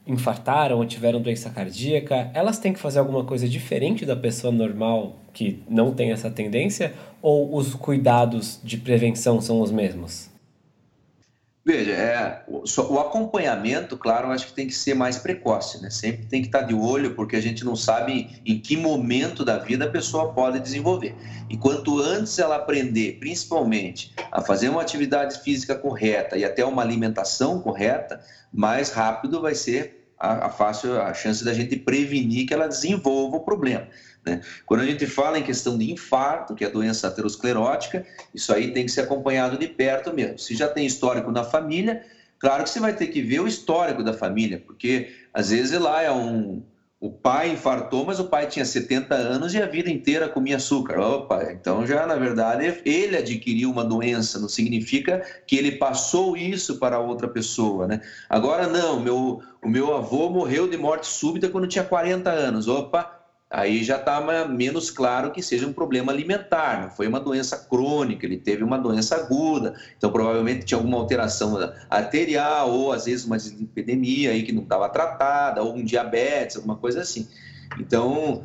[0.06, 5.16] infartaram ou tiveram doença cardíaca, elas têm que fazer alguma coisa diferente da pessoa normal
[5.32, 10.29] que não tem essa tendência ou os cuidados de prevenção são os mesmos?
[11.70, 15.88] Veja, é, o, o, acompanhamento, claro, acho que tem que ser mais precoce, né?
[15.88, 19.56] Sempre tem que estar de olho, porque a gente não sabe em que momento da
[19.56, 21.14] vida a pessoa pode desenvolver.
[21.48, 26.82] E quanto antes ela aprender, principalmente, a fazer uma atividade física correta e até uma
[26.82, 28.20] alimentação correta,
[28.52, 33.36] mais rápido vai ser a, a fácil a chance da gente prevenir que ela desenvolva
[33.36, 33.86] o problema.
[34.24, 34.40] Né?
[34.66, 38.04] Quando a gente fala em questão de infarto, que é a doença aterosclerótica,
[38.34, 40.38] isso aí tem que ser acompanhado de perto mesmo.
[40.38, 42.02] Se já tem histórico na família,
[42.38, 46.02] claro que você vai ter que ver o histórico da família, porque às vezes lá
[46.02, 46.62] é um.
[47.02, 51.00] O pai infartou, mas o pai tinha 70 anos e a vida inteira comia açúcar.
[51.00, 56.78] Opa, então já na verdade ele adquiriu uma doença, não significa que ele passou isso
[56.78, 58.02] para outra pessoa, né?
[58.28, 62.68] Agora não, meu, o meu avô morreu de morte súbita quando tinha 40 anos.
[62.68, 63.19] Opa,
[63.50, 68.24] aí já está menos claro que seja um problema alimentar, não foi uma doença crônica,
[68.24, 71.58] ele teve uma doença aguda, então provavelmente tinha alguma alteração
[71.90, 76.76] arterial ou às vezes uma epidemia aí que não estava tratada, ou um diabetes, alguma
[76.76, 77.26] coisa assim.
[77.78, 78.44] Então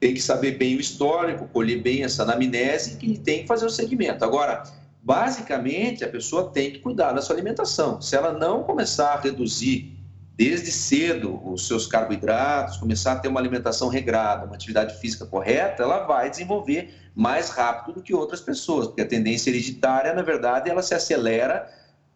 [0.00, 3.70] tem que saber bem o histórico, colher bem essa anamnese e tem que fazer o
[3.70, 4.24] segmento.
[4.24, 4.62] Agora,
[5.02, 8.00] basicamente, a pessoa tem que cuidar da sua alimentação.
[8.00, 9.97] Se ela não começar a reduzir
[10.38, 15.82] desde cedo os seus carboidratos, começar a ter uma alimentação regrada, uma atividade física correta,
[15.82, 20.70] ela vai desenvolver mais rápido do que outras pessoas, porque a tendência hereditária, na verdade,
[20.70, 21.68] ela se acelera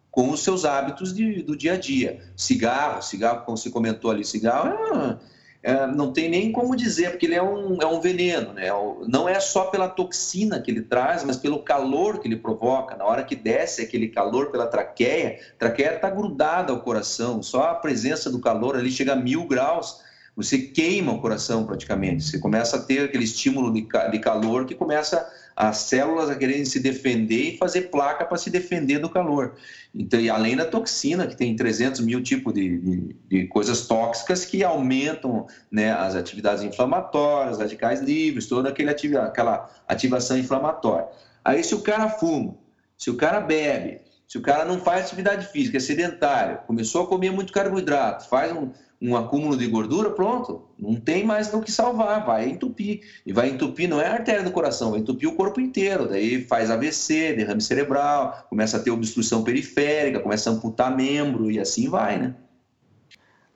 [0.09, 2.21] com os seus hábitos de, do dia a dia.
[2.33, 5.17] Cigarro, cigarro, como você comentou ali, cigarro é
[5.63, 8.67] é, não tem nem como dizer, porque ele é um, é um veneno, né?
[9.07, 12.97] Não é só pela toxina que ele traz, mas pelo calor que ele provoca.
[12.97, 17.63] Na hora que desce aquele calor pela traqueia, a traqueia está grudada ao coração, só
[17.63, 20.01] a presença do calor ali chega a mil graus,
[20.35, 22.23] você queima o coração praticamente.
[22.23, 26.65] Você começa a ter aquele estímulo de, de calor que começa as células a quererem
[26.65, 29.53] se defender e fazer placa para se defender do calor.
[29.93, 34.45] Então, e além da toxina, que tem 300 mil tipos de, de, de coisas tóxicas
[34.45, 41.07] que aumentam né, as atividades inflamatórias, radicais livres, toda ativa, aquela ativação inflamatória.
[41.45, 42.55] Aí, se o cara fuma,
[42.97, 47.07] se o cara bebe, se o cara não faz atividade física, é sedentário, começou a
[47.07, 48.71] comer muito carboidrato, faz um,
[49.03, 53.01] um acúmulo de gordura, pronto, não tem mais do que salvar, vai entupir.
[53.25, 56.07] E vai entupir, não é a artéria do coração, vai entupir o corpo inteiro.
[56.07, 61.59] Daí faz AVC, derrame cerebral, começa a ter obstrução periférica, começa a amputar membro e
[61.59, 62.33] assim vai, né?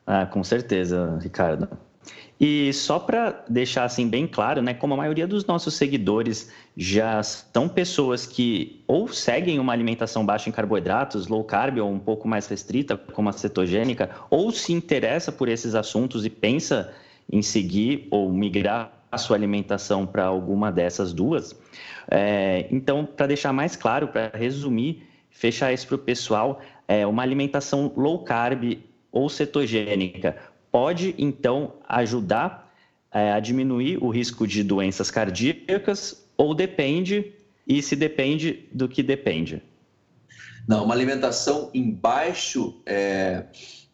[0.05, 1.69] Ah, com certeza, Ricardo.
[2.39, 7.21] E só para deixar assim bem claro, né, como a maioria dos nossos seguidores já
[7.23, 12.27] são pessoas que ou seguem uma alimentação baixa em carboidratos, low carb ou um pouco
[12.27, 16.93] mais restrita, como a cetogênica, ou se interessa por esses assuntos e pensa
[17.31, 21.55] em seguir ou migrar a sua alimentação para alguma dessas duas.
[22.09, 27.23] É, então, para deixar mais claro, para resumir, fechar isso para o pessoal, é, uma
[27.23, 28.77] alimentação low carb
[29.11, 30.35] ou cetogênica
[30.77, 32.71] pode então ajudar
[33.11, 37.33] é, a diminuir o risco de doenças cardíacas ou depende,
[37.67, 39.63] e se depende do que depende?
[40.67, 43.45] Não, uma alimentação em baixo é,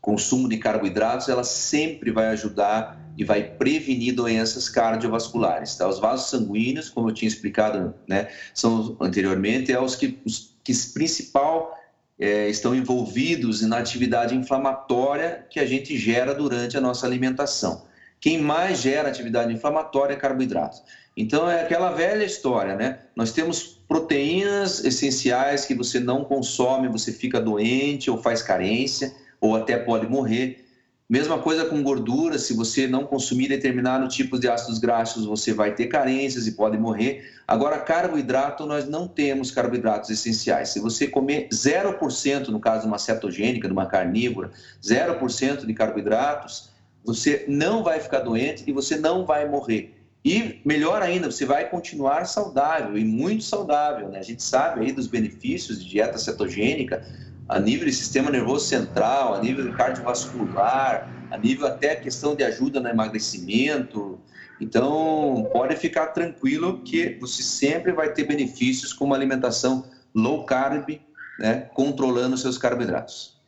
[0.02, 5.78] consumo de carboidratos, ela sempre vai ajudar e vai prevenir doenças cardiovasculares.
[5.78, 5.88] Tá?
[5.88, 10.74] Os vasos sanguíneos, como eu tinha explicado né, são anteriormente, é os que, os que
[10.94, 11.74] principal
[12.20, 17.84] é, estão envolvidos na atividade inflamatória que a gente gera durante a nossa alimentação.
[18.20, 20.82] Quem mais gera atividade inflamatória é carboidrato.
[21.16, 23.00] Então é aquela velha história, né?
[23.16, 29.56] Nós temos proteínas essenciais que você não consome, você fica doente ou faz carência ou
[29.56, 30.63] até pode morrer.
[31.10, 35.76] Mesma coisa com gordura, se você não consumir determinado tipo de ácidos graxos, você vai
[35.76, 37.30] ter carências e pode morrer.
[37.46, 40.70] Agora, carboidrato, nós não temos carboidratos essenciais.
[40.70, 44.52] Se você comer 0%, no caso de uma cetogênica, de uma carnívora,
[44.82, 46.72] 0% de carboidratos,
[47.04, 49.94] você não vai ficar doente e você não vai morrer.
[50.24, 54.08] E melhor ainda, você vai continuar saudável e muito saudável.
[54.08, 54.20] Né?
[54.20, 57.06] A gente sabe aí dos benefícios de dieta cetogênica
[57.48, 62.80] a nível de sistema nervoso central, a nível cardiovascular, a nível até questão de ajuda
[62.80, 64.20] no emagrecimento.
[64.62, 71.00] Então, pode ficar tranquilo que você sempre vai ter benefícios com uma alimentação low carb,
[71.40, 73.42] né, controlando seus carboidratos.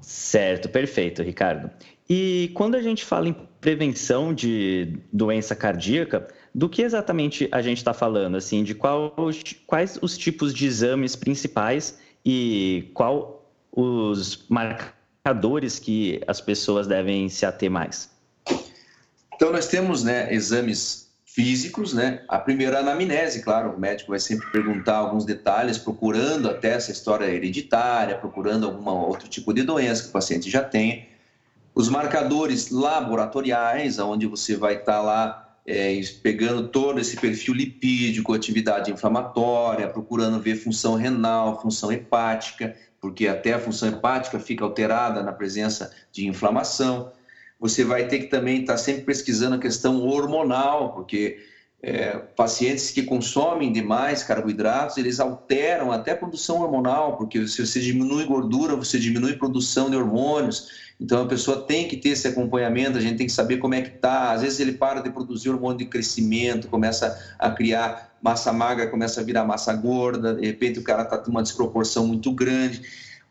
[0.00, 1.70] Certo, perfeito, Ricardo.
[2.08, 7.78] E quando a gente fala em prevenção de doença cardíaca, do que exatamente a gente
[7.78, 8.36] está falando?
[8.36, 9.14] Assim, de qual,
[9.66, 13.35] quais os tipos de exames principais e qual
[13.76, 18.10] os marcadores que as pessoas devem se ater mais?
[19.34, 22.22] Então, nós temos né, exames físicos, né?
[22.26, 27.26] A primeira anamnese, claro, o médico vai sempre perguntar alguns detalhes, procurando até essa história
[27.26, 31.06] hereditária, procurando algum outro tipo de doença que o paciente já tem
[31.76, 38.32] os marcadores laboratoriais, onde você vai estar tá lá é, pegando todo esse perfil lipídico,
[38.32, 42.74] atividade inflamatória, procurando ver função renal, função hepática,
[43.06, 47.12] porque até a função hepática fica alterada na presença de inflamação.
[47.60, 51.38] Você vai ter que também estar tá sempre pesquisando a questão hormonal, porque
[51.80, 57.78] é, pacientes que consomem demais carboidratos, eles alteram até a produção hormonal, porque se você
[57.78, 60.68] diminui gordura, você diminui produção de hormônios.
[61.00, 63.82] Então a pessoa tem que ter esse acompanhamento, a gente tem que saber como é
[63.82, 64.32] que está.
[64.32, 69.20] Às vezes ele para de produzir hormônio de crescimento, começa a criar massa magra, começa
[69.20, 72.82] a virar massa gorda, de repente o cara está com uma desproporção muito grande.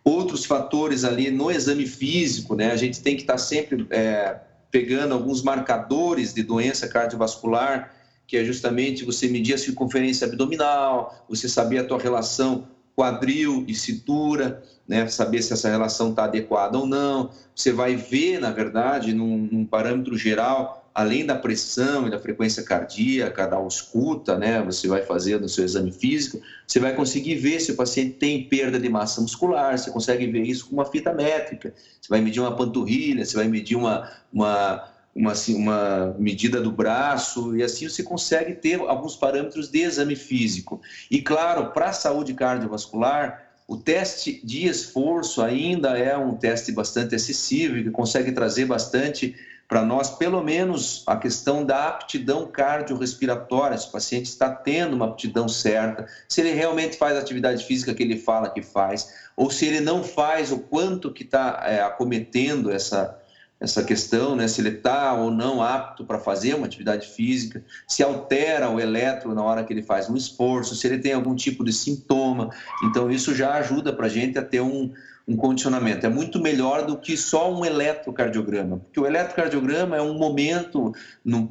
[0.03, 2.71] Outros fatores ali no exame físico, né?
[2.71, 7.91] A gente tem que estar tá sempre é, pegando alguns marcadores de doença cardiovascular,
[8.27, 13.75] que é justamente você medir a circunferência abdominal, você saber a tua relação quadril e
[13.75, 17.29] cintura, né, saber se essa relação está adequada ou não.
[17.53, 22.63] Você vai ver, na verdade, num, num, parâmetro geral, além da pressão e da frequência
[22.63, 27.59] cardíaca, da ausculta, né, você vai fazer no seu exame físico, você vai conseguir ver
[27.59, 31.13] se o paciente tem perda de massa muscular, você consegue ver isso com uma fita
[31.13, 36.59] métrica, você vai medir uma panturrilha, você vai medir uma, uma uma, assim, uma medida
[36.59, 40.81] do braço, e assim você consegue ter alguns parâmetros de exame físico.
[41.09, 47.15] E claro, para a saúde cardiovascular, o teste de esforço ainda é um teste bastante
[47.15, 49.33] acessível, que consegue trazer bastante
[49.67, 55.07] para nós, pelo menos, a questão da aptidão cardiorrespiratória, se o paciente está tendo uma
[55.07, 59.49] aptidão certa, se ele realmente faz a atividade física que ele fala que faz, ou
[59.49, 63.19] se ele não faz, o quanto que está é, acometendo essa,
[63.59, 68.03] essa questão, né, se ele está ou não apto para fazer uma atividade física, se
[68.03, 71.63] altera o eletro na hora que ele faz um esforço, se ele tem algum tipo
[71.63, 72.51] de sintoma.
[72.83, 74.93] Então, isso já ajuda para a gente a ter um,
[75.27, 76.05] um condicionamento.
[76.05, 80.93] É muito melhor do que só um eletrocardiograma, porque o eletrocardiograma é um momento,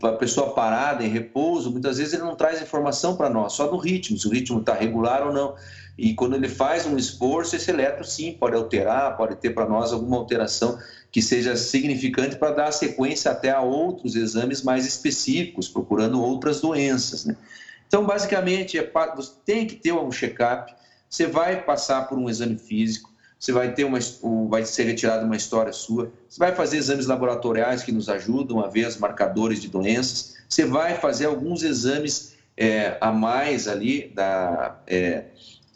[0.02, 3.76] a pessoa parada, em repouso, muitas vezes ele não traz informação para nós, só do
[3.76, 5.54] ritmo, se o ritmo está regular ou não.
[5.96, 9.92] E quando ele faz um esforço, esse eletro sim pode alterar, pode ter para nós
[9.92, 10.78] alguma alteração
[11.10, 17.24] que seja significante para dar sequência até a outros exames mais específicos, procurando outras doenças.
[17.24, 17.36] Né?
[17.86, 20.74] Então, basicamente, é, você tem que ter um check-up,
[21.08, 23.13] você vai passar por um exame físico,
[23.45, 23.99] você vai ter uma,
[24.49, 28.68] vai ser retirada uma história sua, você vai fazer exames laboratoriais que nos ajudam a
[28.68, 34.80] ver os marcadores de doenças, você vai fazer alguns exames é, a mais ali da,
[34.86, 35.24] é,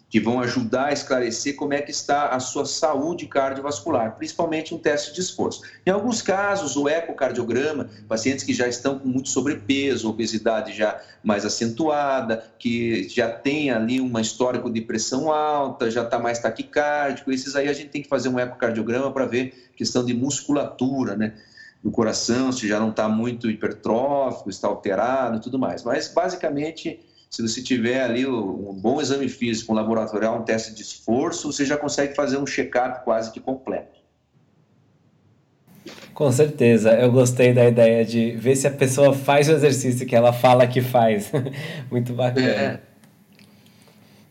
[0.09, 4.79] que vão ajudar a esclarecer como é que está a sua saúde cardiovascular, principalmente um
[4.79, 5.63] teste de esforço.
[5.85, 11.45] Em alguns casos, o ecocardiograma, pacientes que já estão com muito sobrepeso, obesidade já mais
[11.45, 17.55] acentuada, que já tem ali uma histórico de pressão alta, já está mais taquicárdico, esses
[17.55, 21.35] aí a gente tem que fazer um ecocardiograma para ver questão de musculatura, né?
[21.83, 25.85] do coração, se já não está muito hipertrófico, está alterado e tudo mais.
[25.85, 26.99] Mas, basicamente,
[27.31, 31.65] se você tiver ali um bom exame físico, um laboratorial, um teste de esforço, você
[31.65, 33.99] já consegue fazer um check-up quase que completo.
[36.15, 40.17] Com certeza, eu gostei da ideia de ver se a pessoa faz o exercício que
[40.17, 41.31] ela fala que faz.
[41.91, 42.49] Muito bacana.
[42.49, 42.81] É.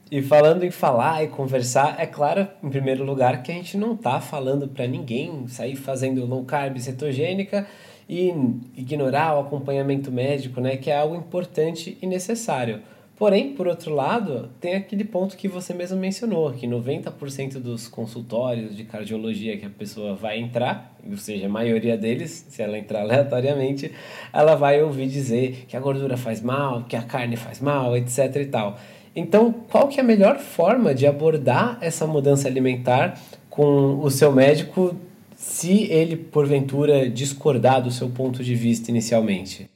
[0.10, 3.94] E falando em falar e conversar, é claro, em primeiro lugar, que a gente não
[3.94, 7.68] está falando para ninguém sair fazendo low carb cetogênica
[8.10, 8.34] e
[8.76, 12.82] ignorar o acompanhamento médico, né, que é algo importante e necessário.
[13.18, 18.78] Porém, por outro lado, tem aquele ponto que você mesmo mencionou, que 90% dos consultórios
[18.78, 23.02] de cardiologia que a pessoa vai entrar, ou seja, a maioria deles, se ela entrar
[23.02, 23.92] aleatoriamente,
[24.32, 28.36] ela vai ouvir dizer que a gordura faz mal, que a carne faz mal, etc
[28.36, 28.78] e tal.
[29.16, 34.32] Então, qual que é a melhor forma de abordar essa mudança alimentar com o seu
[34.32, 34.96] médico
[35.38, 39.70] se ele, porventura, discordar do seu ponto de vista inicialmente?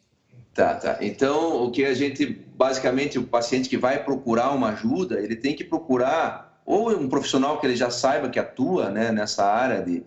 [0.56, 0.98] Tá, tá.
[1.02, 2.26] Então, o que a gente,
[2.58, 7.60] basicamente, o paciente que vai procurar uma ajuda, ele tem que procurar ou um profissional
[7.60, 10.04] que ele já saiba que atua né, nessa área de,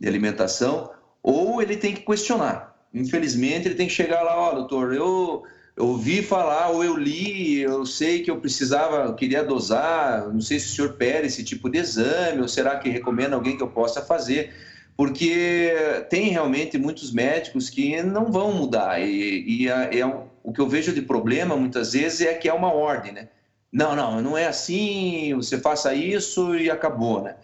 [0.00, 0.90] de alimentação,
[1.20, 2.76] ou ele tem que questionar.
[2.94, 5.42] Infelizmente, ele tem que chegar lá, ó, oh, doutor, eu
[5.74, 10.40] eu ouvi falar ou eu li, eu sei que eu precisava, eu queria dosar, não
[10.40, 13.62] sei se o senhor pede esse tipo de exame, ou será que recomenda alguém que
[13.62, 14.52] eu possa fazer?
[14.96, 15.72] Porque
[16.10, 20.68] tem realmente muitos médicos que não vão mudar, e, e é um, o que eu
[20.68, 23.28] vejo de problema muitas vezes é que é uma ordem, né?
[23.72, 27.36] Não, não, não é assim, você faça isso e acabou, né?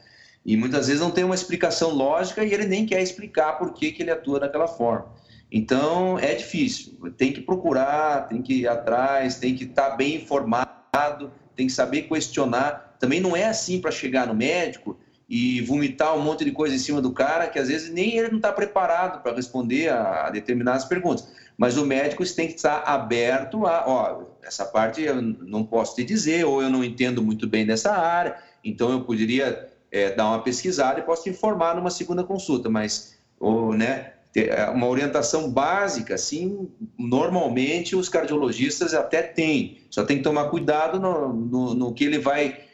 [0.44, 3.92] E muitas vezes não tem uma explicação lógica e ele nem quer explicar por que,
[3.92, 5.06] que ele atua daquela forma.
[5.50, 10.16] Então é difícil, tem que procurar, tem que ir atrás, tem que estar tá bem
[10.16, 12.96] informado, tem que saber questionar.
[13.00, 16.78] Também não é assim para chegar no médico e vomitar um monte de coisa em
[16.78, 20.86] cima do cara que às vezes nem ele não está preparado para responder a, determinadas
[20.86, 21.28] perguntas.
[21.56, 26.04] Mas o médico tem que estar aberto a, ó, essa parte eu não posso te
[26.04, 30.42] dizer, ou eu não entendo muito bem dessa área, então eu poderia é, dar uma
[30.42, 36.14] pesquisada e posso te informar numa segunda consulta, mas ou, né, é, uma orientação básica,
[36.14, 42.04] assim, normalmente os cardiologistas até têm, só tem que tomar cuidado no, no, no que
[42.04, 42.67] ele vai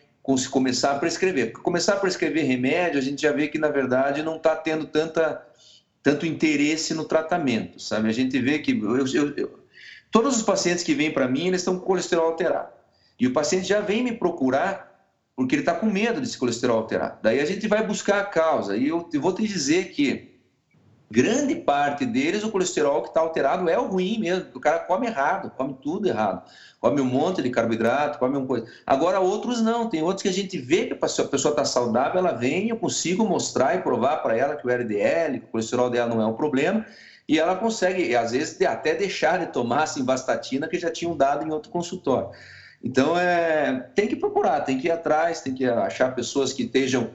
[0.50, 1.52] começar a prescrever.
[1.52, 4.86] Porque começar a prescrever remédio, a gente já vê que, na verdade, não está tendo
[4.86, 5.46] tanta,
[6.02, 8.08] tanto interesse no tratamento, sabe?
[8.08, 9.60] A gente vê que eu, eu, eu,
[10.10, 12.72] todos os pacientes que vêm para mim, eles estão com colesterol alterado.
[13.20, 14.92] E o paciente já vem me procurar
[15.36, 17.18] porque ele está com medo desse colesterol alterado.
[17.22, 18.76] Daí a gente vai buscar a causa.
[18.76, 20.33] E eu, eu vou te dizer que
[21.10, 24.46] grande parte deles, o colesterol que está alterado é o ruim mesmo.
[24.54, 26.42] O cara come errado, come tudo errado.
[26.80, 28.66] Come um monte de carboidrato, come um coisa.
[28.86, 29.88] Agora, outros não.
[29.88, 33.24] Tem outros que a gente vê que a pessoa está saudável, ela vem, eu consigo
[33.24, 36.34] mostrar e provar para ela que o LDL, que o colesterol dela não é um
[36.34, 36.84] problema.
[37.26, 41.46] E ela consegue, às vezes, até deixar de tomar assim, vastatina que já tinham dado
[41.46, 42.28] em outro consultório.
[42.82, 47.10] Então, é, tem que procurar, tem que ir atrás, tem que achar pessoas que estejam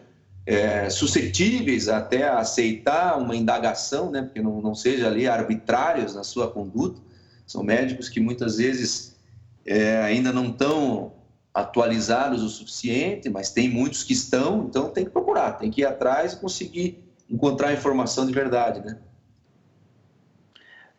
[0.49, 6.23] é, suscetíveis até a aceitar uma indagação, né, porque não, não seja ali arbitrários na
[6.23, 6.99] sua conduta.
[7.45, 9.15] São médicos que muitas vezes
[9.63, 11.13] é, ainda não estão
[11.53, 15.85] atualizados o suficiente, mas tem muitos que estão, então tem que procurar, tem que ir
[15.85, 18.97] atrás e conseguir encontrar informação de verdade, né?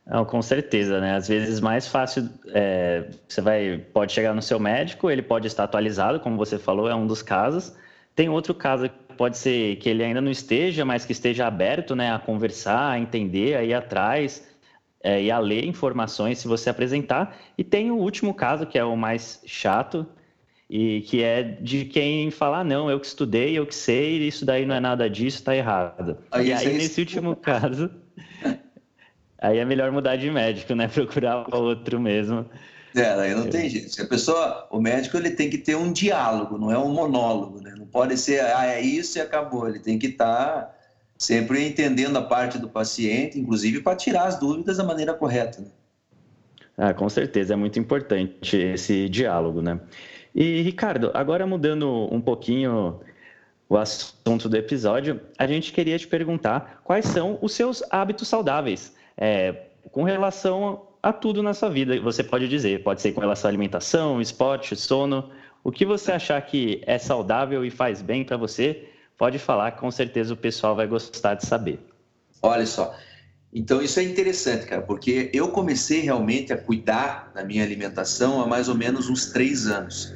[0.06, 1.16] Não, com certeza, né?
[1.16, 5.64] Às vezes mais fácil, é, você vai, pode chegar no seu médico, ele pode estar
[5.64, 7.72] atualizado, como você falou, é um dos casos.
[8.14, 8.88] Tem outro caso
[9.20, 12.98] pode ser que ele ainda não esteja, mas que esteja aberto né, a conversar, a
[12.98, 14.48] entender, a ir atrás
[15.04, 17.36] é, e a ler informações se você apresentar.
[17.58, 20.06] E tem o último caso, que é o mais chato,
[20.70, 24.46] e que é de quem falar, ah, não, eu que estudei, eu que sei, isso
[24.46, 26.16] daí não é nada disso, está errado.
[26.30, 27.90] Aí, e aí, nesse último caso,
[29.38, 30.88] aí é melhor mudar de médico, né?
[30.88, 32.46] Procurar outro mesmo.
[32.94, 33.90] É, aí não tem jeito.
[33.90, 37.60] Se a pessoa, o médico ele tem que ter um diálogo, não é um monólogo,
[37.60, 37.74] né?
[37.76, 39.68] Não pode ser, ah, é isso e acabou.
[39.68, 40.74] Ele tem que estar tá
[41.16, 45.60] sempre entendendo a parte do paciente, inclusive para tirar as dúvidas da maneira correta.
[45.60, 45.68] Né?
[46.76, 49.78] Ah, com certeza, é muito importante esse diálogo, né?
[50.34, 53.00] E, Ricardo, agora mudando um pouquinho
[53.68, 58.94] o assunto do episódio, a gente queria te perguntar quais são os seus hábitos saudáveis
[59.16, 62.82] é, com relação a tudo na sua vida, você pode dizer.
[62.82, 65.30] Pode ser com relação à alimentação, esporte, sono.
[65.62, 69.90] O que você achar que é saudável e faz bem para você, pode falar, com
[69.90, 71.78] certeza o pessoal vai gostar de saber.
[72.42, 72.94] Olha só,
[73.52, 78.46] então isso é interessante, cara, porque eu comecei realmente a cuidar da minha alimentação há
[78.46, 80.14] mais ou menos uns três anos.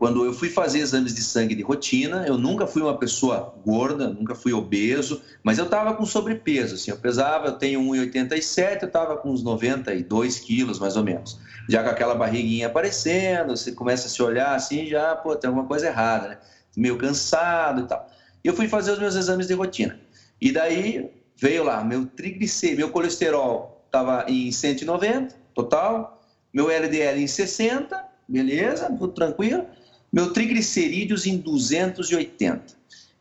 [0.00, 4.08] Quando eu fui fazer exames de sangue de rotina, eu nunca fui uma pessoa gorda,
[4.08, 8.86] nunca fui obeso, mas eu estava com sobrepeso, assim, eu pesava, eu tenho 1,87, eu
[8.86, 11.38] estava com uns 92 quilos, mais ou menos.
[11.68, 15.66] Já com aquela barriguinha aparecendo, você começa a se olhar assim, já, pô, tem alguma
[15.66, 16.38] coisa errada, né?
[16.74, 18.02] Meio cansado e tal.
[18.42, 20.00] E eu fui fazer os meus exames de rotina.
[20.40, 26.18] E daí veio lá, meu triglicérido, meu colesterol estava em 190 total,
[26.54, 29.66] meu LDL em 60, beleza, tudo tranquilo
[30.12, 32.64] meu triglicerídeos em 280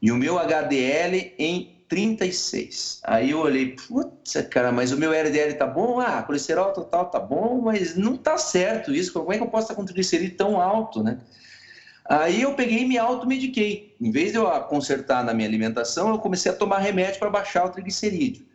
[0.01, 3.01] e o meu HDL em 36.
[3.03, 5.99] Aí eu olhei, putz, cara, mas o meu LDL tá bom?
[5.99, 9.11] Ah, colesterol total tá bom, mas não tá certo isso.
[9.11, 11.17] Como é que eu posso estar com triglicerídeo tão alto, né?
[12.07, 13.95] Aí eu peguei e me automediquei.
[13.99, 17.65] Em vez de eu consertar na minha alimentação, eu comecei a tomar remédio para baixar
[17.65, 18.48] o triglicerídeo.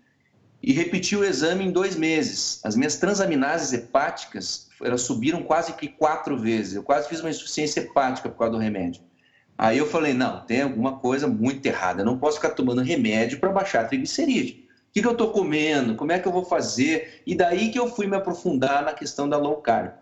[0.66, 2.58] E repeti o exame em dois meses.
[2.64, 6.74] As minhas transaminases hepáticas elas subiram quase que quatro vezes.
[6.74, 9.02] Eu quase fiz uma insuficiência hepática por causa do remédio.
[9.58, 12.00] Aí eu falei, não, tem alguma coisa muito errada.
[12.00, 14.56] Eu não posso ficar tomando remédio para baixar a triglicerídeo.
[14.56, 15.96] O que, que eu estou comendo?
[15.96, 17.22] Como é que eu vou fazer?
[17.26, 19.92] E daí que eu fui me aprofundar na questão da low carb.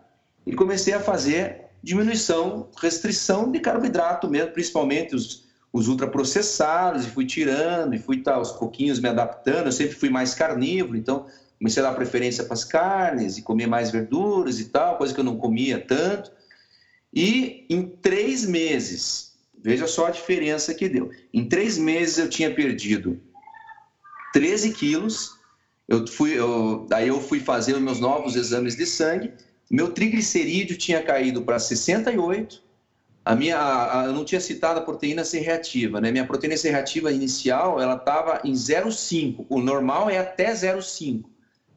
[0.46, 7.24] E comecei a fazer diminuição, restrição de carboidrato mesmo, principalmente os, os ultraprocessados, e fui
[7.24, 9.66] tirando, e fui tá, aos pouquinhos me adaptando.
[9.66, 11.26] Eu sempre fui mais carnívoro, então
[11.58, 15.20] comecei a dar preferência para as carnes e comer mais verduras e tal, coisa que
[15.20, 16.30] eu não comia tanto.
[17.14, 21.10] E em três meses, veja só a diferença que deu.
[21.32, 23.20] Em três meses eu tinha perdido
[24.32, 25.38] 13 quilos.
[25.88, 29.32] Eu fui, eu, daí eu fui fazer os meus novos exames de sangue.
[29.70, 32.62] Meu triglicerídeo tinha caído para 68.
[33.24, 36.10] A minha, a, eu não tinha citado a proteína C reativa, né?
[36.10, 39.46] Minha proteína C reativa inicial, ela estava em 0,5.
[39.48, 41.24] O normal é até 0,5.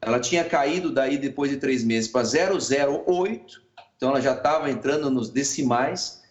[0.00, 3.62] Ela tinha caído daí depois de três meses para 008,
[3.96, 6.22] então ela já estava entrando nos decimais.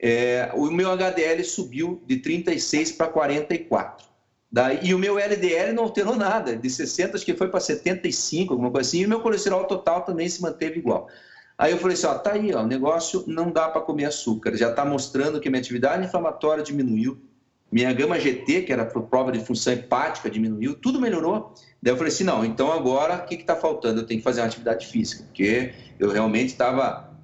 [0.00, 4.06] É, o meu HDL subiu de 36 para 44.
[4.50, 8.52] Daí, e o meu LDL não alterou nada, de 60 acho que foi para 75,
[8.52, 11.08] alguma coisa assim, e o meu colesterol total também se manteve igual.
[11.56, 14.56] Aí eu falei assim, ó, tá aí, ó, o negócio não dá para comer açúcar,
[14.56, 17.22] já está mostrando que minha atividade inflamatória diminuiu,
[17.70, 21.54] minha gama GT, que era prova de função hepática, diminuiu, tudo melhorou.
[21.82, 24.00] Daí eu falei assim, não, então agora o que está faltando?
[24.00, 27.14] Eu tenho que fazer uma atividade física, porque eu realmente estava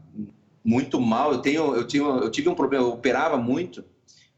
[0.65, 1.33] muito mal.
[1.33, 3.85] Eu tenho, eu tive, eu tive um problema, eu operava muito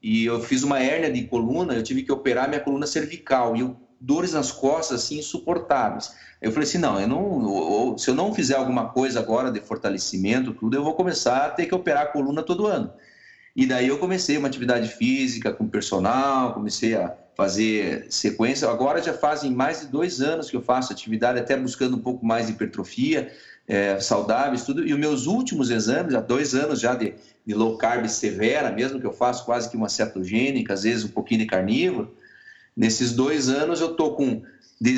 [0.02, 1.74] e eu fiz uma hérnia de coluna.
[1.74, 6.12] Eu tive que operar minha coluna cervical e eu, dores nas costas assim insuportáveis.
[6.42, 10.52] Eu falei assim, não, eu não, se eu não fizer alguma coisa agora de fortalecimento,
[10.52, 12.92] tudo, eu vou começar a ter que operar a coluna todo ano.
[13.54, 18.68] E daí eu comecei uma atividade física com personal, comecei a fazer sequência.
[18.68, 22.26] Agora já fazem mais de dois anos que eu faço atividade, até buscando um pouco
[22.26, 23.30] mais de hipertrofia,
[23.68, 24.84] é, saudáveis, tudo.
[24.84, 27.14] E os meus últimos exames, há dois anos já de,
[27.46, 31.08] de low carb severa, mesmo que eu faço quase que uma cetogênica, às vezes um
[31.08, 32.12] pouquinho de carnívoro.
[32.76, 34.42] Nesses dois anos eu tô com
[34.82, 34.96] de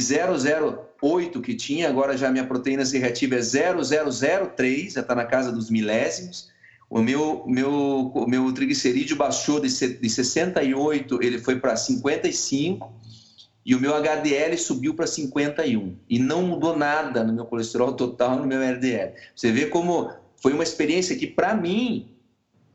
[1.02, 5.52] 008 que tinha, agora já minha proteína C reativa é 0003, já está na casa
[5.52, 6.54] dos milésimos
[6.94, 12.92] o meu, meu, meu triglicerídeo baixou de, de 68, ele foi para 55,
[13.66, 15.96] e o meu HDL subiu para 51.
[16.08, 19.12] E não mudou nada no meu colesterol total, no meu LDL.
[19.34, 22.14] Você vê como foi uma experiência que, para mim,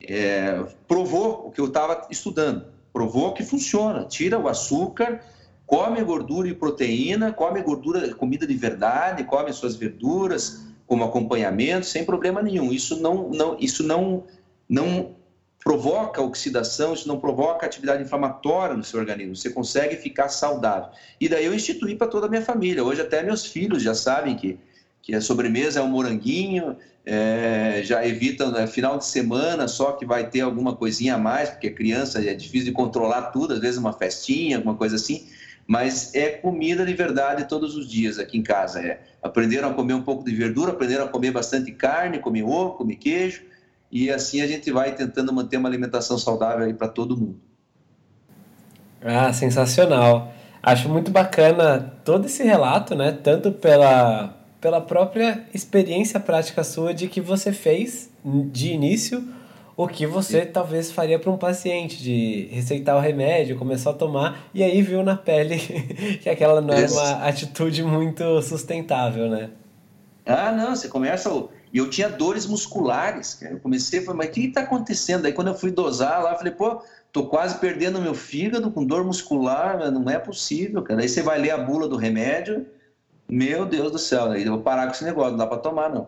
[0.01, 2.65] é, provou o que eu estava estudando.
[2.91, 4.03] Provou que funciona.
[4.03, 5.23] Tira o açúcar,
[5.69, 12.03] come gordura e proteína, come gordura, comida de verdade, come suas verduras, como acompanhamento, sem
[12.03, 12.73] problema nenhum.
[12.73, 14.23] Isso não, não, isso não,
[14.67, 15.11] não
[15.63, 19.35] provoca oxidação, isso não provoca atividade inflamatória no seu organismo.
[19.35, 20.89] Você consegue ficar saudável.
[21.21, 22.83] E daí eu instituí para toda a minha família.
[22.83, 24.57] Hoje até meus filhos já sabem que,
[25.03, 30.03] que a sobremesa é um moranguinho, é, já evitam né, final de semana só que
[30.03, 33.77] vai ter alguma coisinha a mais, porque criança é difícil de controlar tudo, às vezes
[33.77, 35.27] uma festinha, alguma coisa assim
[35.69, 38.81] mas é comida de verdade todos os dias aqui em casa.
[38.81, 39.01] É.
[39.21, 42.95] Aprenderam a comer um pouco de verdura, aprenderam a comer bastante carne, comer ovo, comer
[42.95, 43.43] queijo,
[43.91, 47.39] e assim a gente vai tentando manter uma alimentação saudável aí para todo mundo.
[48.99, 50.33] Ah, sensacional.
[50.63, 53.11] Acho muito bacana todo esse relato, né?
[53.11, 59.23] Tanto pela, pela própria experiência prática sua de que você fez de início
[59.81, 60.51] o que você Sim.
[60.51, 65.01] talvez faria para um paciente de receitar o remédio, começar a tomar e aí viu
[65.03, 65.57] na pele
[66.21, 69.51] que aquela não é uma atitude muito sustentável, né?
[70.25, 71.29] Ah, não, você começa.
[71.71, 73.53] E eu tinha dores musculares, cara.
[73.53, 75.25] Eu comecei a falar, mas o que está acontecendo?
[75.25, 76.81] Aí quando eu fui dosar lá, eu falei, pô,
[77.13, 80.99] tô quase perdendo meu fígado com dor muscular, não é possível, cara.
[80.99, 82.65] Aí você vai ler a bula do remédio,
[83.29, 85.89] meu Deus do céu, aí eu vou parar com esse negócio, não dá para tomar,
[85.89, 86.07] não.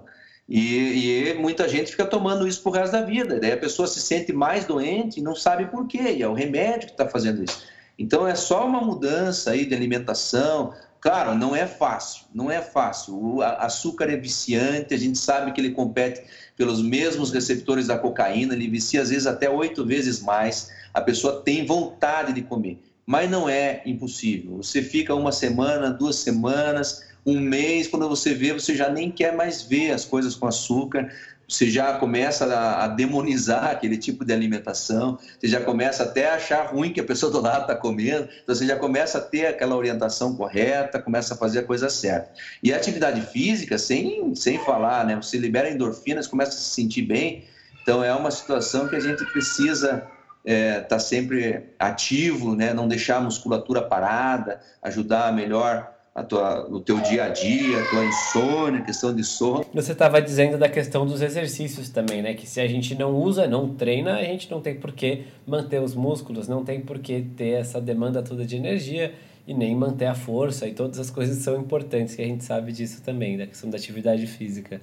[0.53, 3.39] E, e, muita gente fica tomando isso pro resto da vida.
[3.39, 6.15] Daí a pessoa se sente mais doente e não sabe por quê.
[6.17, 7.63] E é o remédio que está fazendo isso.
[7.97, 10.73] Então é só uma mudança aí de alimentação.
[10.99, 13.15] Claro, não é fácil, não é fácil.
[13.15, 16.21] O açúcar é viciante, a gente sabe que ele compete
[16.57, 20.69] pelos mesmos receptores da cocaína, ele vicia às vezes até oito vezes mais.
[20.93, 24.57] A pessoa tem vontade de comer, mas não é impossível.
[24.57, 29.35] Você fica uma semana, duas semanas, um mês, quando você vê, você já nem quer
[29.35, 31.11] mais ver as coisas com açúcar,
[31.47, 36.67] você já começa a, demonizar aquele tipo de alimentação, você já começa até a achar
[36.67, 39.75] ruim que a pessoa do lado está comendo, então você já começa a ter aquela
[39.75, 42.31] orientação correta, começa a fazer a coisa certa.
[42.63, 45.17] E a atividade física, sem, sem falar, né?
[45.17, 47.43] Você libera endorfinas, começa a se sentir bem,
[47.83, 50.07] então é uma situação que a gente precisa
[50.45, 52.73] é, tá sempre ativo, né?
[52.73, 57.81] não deixar a musculatura parada, ajudar a melhor a tua, o teu dia a dia,
[57.81, 59.65] a tua insônia, questão de sono.
[59.73, 62.33] Você estava dizendo da questão dos exercícios também, né?
[62.33, 65.81] Que se a gente não usa, não treina, a gente não tem por que manter
[65.81, 69.13] os músculos, não tem por que ter essa demanda toda de energia
[69.47, 72.73] e nem manter a força e todas as coisas são importantes, que a gente sabe
[72.73, 74.81] disso também, da questão da atividade física.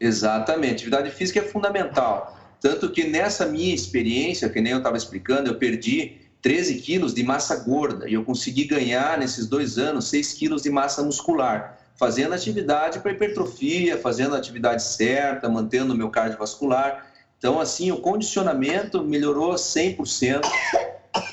[0.00, 2.36] Exatamente, atividade física é fundamental.
[2.60, 7.22] Tanto que nessa minha experiência, que nem eu estava explicando, eu perdi 13 quilos de
[7.22, 12.34] massa gorda e eu consegui ganhar nesses dois anos 6 quilos de massa muscular, fazendo
[12.34, 17.06] atividade para hipertrofia, fazendo a atividade certa, mantendo o meu cardiovascular.
[17.38, 20.42] Então, assim, o condicionamento melhorou 100%,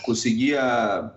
[0.06, 1.12] conseguia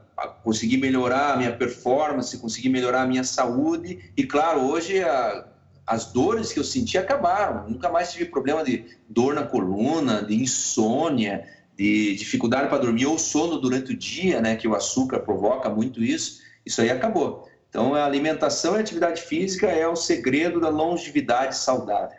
[0.44, 5.46] consegui melhorar a minha performance, consegui melhorar a minha saúde e, claro, hoje a,
[5.86, 7.68] as dores que eu senti acabaram.
[7.68, 11.44] Nunca mais tive problema de dor na coluna, de insônia,
[11.76, 16.02] de dificuldade para dormir ou sono durante o dia, né, que o açúcar provoca muito
[16.02, 17.48] isso, isso aí acabou.
[17.68, 22.18] Então, a alimentação e a atividade física é o segredo da longevidade saudável.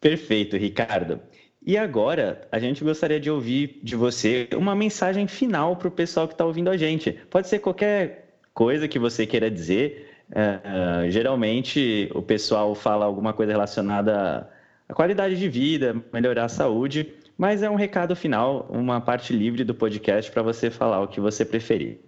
[0.00, 1.20] Perfeito, Ricardo.
[1.66, 6.28] E agora, a gente gostaria de ouvir de você uma mensagem final para o pessoal
[6.28, 7.12] que está ouvindo a gente.
[7.28, 10.08] Pode ser qualquer coisa que você queira dizer.
[10.30, 14.57] Uh, uh, geralmente, o pessoal fala alguma coisa relacionada a
[14.94, 19.74] qualidade de vida, melhorar a saúde, mas é um recado final, uma parte livre do
[19.74, 21.98] podcast para você falar o que você preferir.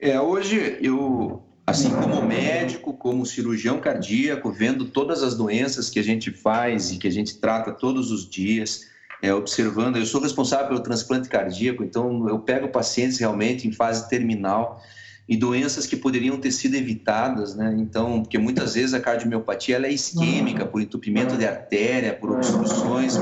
[0.00, 6.04] É, hoje eu, assim como médico, como cirurgião cardíaco, vendo todas as doenças que a
[6.04, 8.88] gente faz e que a gente trata todos os dias,
[9.20, 14.08] é, observando, eu sou responsável pelo transplante cardíaco, então eu pego pacientes realmente em fase
[14.08, 14.80] terminal
[15.28, 17.76] e doenças que poderiam ter sido evitadas, né?
[17.78, 23.18] Então, porque muitas vezes a cardiomiopatia ela é isquêmica por entupimento de artéria, por obstruções,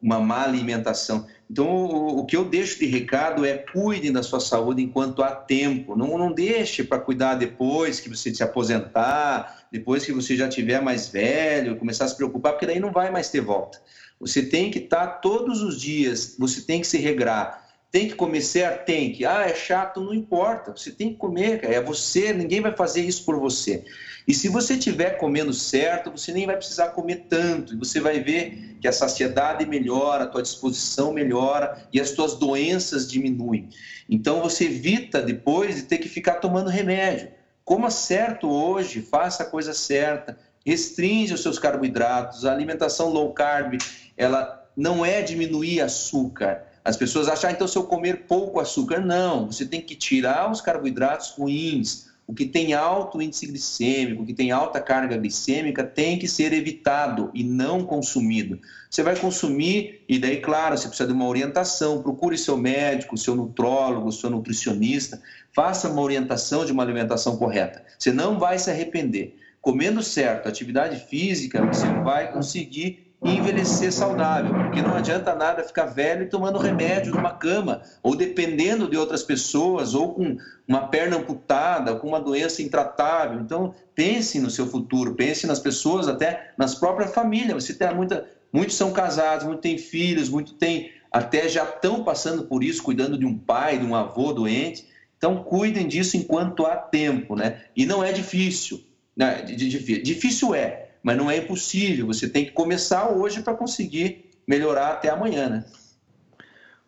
[0.00, 1.26] uma má alimentação.
[1.50, 5.32] Então, o, o que eu deixo de recado é cuidem da sua saúde enquanto há
[5.32, 5.96] tempo.
[5.96, 10.80] Não, não deixe para cuidar depois que você se aposentar, depois que você já tiver
[10.80, 13.80] mais velho, começar a se preocupar, porque daí não vai mais ter volta.
[14.20, 17.65] Você tem que estar todos os dias, você tem que se regrar
[17.96, 18.84] tem que comer certo?
[18.84, 19.24] Tem que.
[19.24, 20.70] Ah, é chato, não importa.
[20.76, 21.72] Você tem que comer, cara.
[21.72, 23.86] É você, ninguém vai fazer isso por você.
[24.28, 27.72] E se você estiver comendo certo, você nem vai precisar comer tanto.
[27.72, 32.34] E você vai ver que a saciedade melhora, a tua disposição melhora e as tuas
[32.34, 33.70] doenças diminuem.
[34.10, 37.30] Então você evita depois de ter que ficar tomando remédio.
[37.64, 42.44] Coma certo hoje, faça a coisa certa, restringe os seus carboidratos.
[42.44, 43.78] A alimentação low carb,
[44.18, 49.00] ela não é diminuir açúcar, as pessoas acham, ah, então se eu comer pouco açúcar.
[49.00, 52.06] Não, você tem que tirar os carboidratos ruins.
[52.28, 56.52] O que tem alto índice glicêmico, o que tem alta carga glicêmica, tem que ser
[56.52, 58.60] evitado e não consumido.
[58.88, 62.02] Você vai consumir, e daí, claro, você precisa de uma orientação.
[62.02, 65.20] Procure seu médico, seu nutrólogo, seu nutricionista.
[65.52, 67.84] Faça uma orientação de uma alimentação correta.
[67.98, 69.36] Você não vai se arrepender.
[69.60, 75.86] Comendo certo, atividade física, você vai conseguir e envelhecer saudável, porque não adianta nada ficar
[75.86, 81.16] velho e tomando remédio numa cama, ou dependendo de outras pessoas, ou com uma perna
[81.16, 83.40] amputada, ou com uma doença intratável.
[83.40, 87.64] Então, pense no seu futuro, pense nas pessoas, até nas próprias famílias.
[87.64, 92.44] Você tem muita, muitos são casados, muitos têm filhos, muitos têm até já estão passando
[92.44, 94.86] por isso, cuidando de um pai, de um avô doente.
[95.18, 97.62] Então, cuidem disso enquanto há tempo, né?
[97.74, 98.84] E não é difícil.
[99.16, 99.42] Né?
[99.42, 102.08] Difícil é, mas não é impossível.
[102.08, 105.64] Você tem que começar hoje para conseguir melhorar até amanhã, né?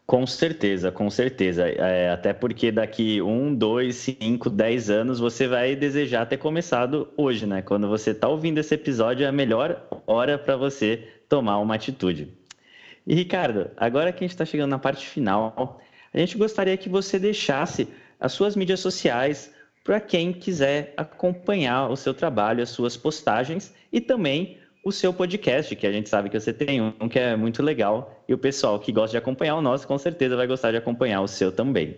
[0.04, 1.68] Com certeza, com certeza.
[1.68, 7.46] É, até porque daqui um, dois, cinco, dez anos você vai desejar ter começado hoje,
[7.46, 7.62] né?
[7.62, 12.36] Quando você está ouvindo esse episódio, é a melhor hora para você tomar uma atitude.
[13.06, 15.80] E Ricardo, agora que a gente está chegando na parte final,
[16.12, 17.86] a gente gostaria que você deixasse
[18.18, 19.52] as suas mídias sociais
[19.88, 25.74] para quem quiser acompanhar o seu trabalho, as suas postagens e também o seu podcast,
[25.74, 28.22] que a gente sabe que você tem um que é muito legal.
[28.28, 31.22] E o pessoal que gosta de acompanhar o nosso, com certeza vai gostar de acompanhar
[31.22, 31.96] o seu também.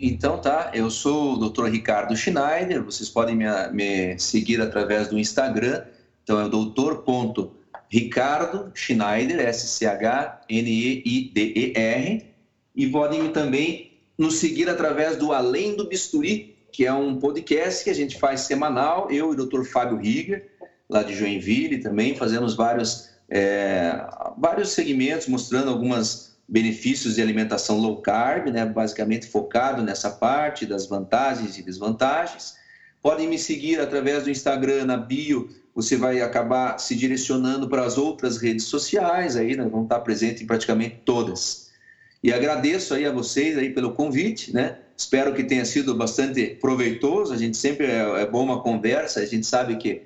[0.00, 1.66] Então tá, eu sou o Dr.
[1.66, 5.84] Ricardo Schneider, vocês podem me, me seguir através do Instagram,
[6.24, 10.34] então é o doutor.ricardo Schneider, S-C-H-N-E-I-D-E-R,
[12.74, 17.90] e podem também nos seguir através do Além do Bisturi, que é um podcast que
[17.90, 19.62] a gente faz semanal, eu e o Dr.
[19.62, 20.50] Fábio Rieger,
[20.90, 24.04] lá de Joinville também, fazemos vários, é,
[24.36, 30.88] vários segmentos mostrando algumas benefícios de alimentação low carb, né, basicamente focado nessa parte das
[30.88, 32.56] vantagens e desvantagens.
[33.00, 37.96] Podem me seguir através do Instagram, na bio, você vai acabar se direcionando para as
[37.96, 41.70] outras redes sociais, aí né, vão estar presentes em praticamente todas.
[42.20, 44.78] E agradeço aí a vocês aí pelo convite, né?
[44.96, 47.32] Espero que tenha sido bastante proveitoso.
[47.32, 49.20] A gente sempre é, é bom uma conversa.
[49.20, 50.02] A gente sabe que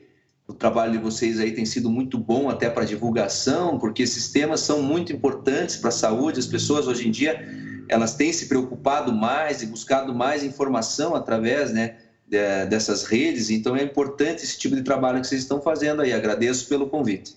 [0.47, 4.61] o trabalho de vocês aí tem sido muito bom até para divulgação, porque esses temas
[4.61, 6.41] são muito importantes para a saúde.
[6.41, 7.47] As pessoas hoje em dia
[7.89, 13.51] elas têm se preocupado mais e buscado mais informação através, né, dessas redes.
[13.51, 16.13] Então é importante esse tipo de trabalho que vocês estão fazendo aí.
[16.13, 17.37] Agradeço pelo convite.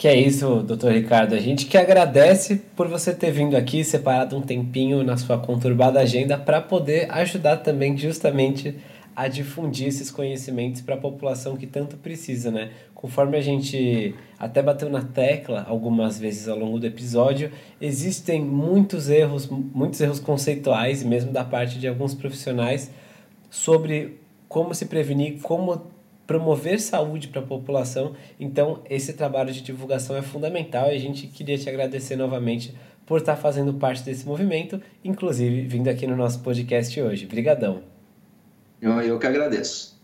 [0.00, 1.34] Que é isso, doutor Ricardo.
[1.34, 6.00] A gente que agradece por você ter vindo aqui, separado um tempinho na sua conturbada
[6.00, 8.74] agenda para poder ajudar também justamente
[9.14, 12.70] a difundir esses conhecimentos para a população que tanto precisa, né?
[12.94, 19.10] Conforme a gente até bateu na tecla algumas vezes ao longo do episódio, existem muitos
[19.10, 22.90] erros, muitos erros conceituais, mesmo da parte de alguns profissionais,
[23.50, 25.82] sobre como se prevenir, como
[26.30, 28.14] promover saúde para a população.
[28.38, 32.72] Então, esse trabalho de divulgação é fundamental e a gente queria te agradecer novamente
[33.04, 37.24] por estar fazendo parte desse movimento, inclusive vindo aqui no nosso podcast hoje.
[37.24, 37.82] Obrigadão.
[38.80, 40.00] Eu, eu que agradeço.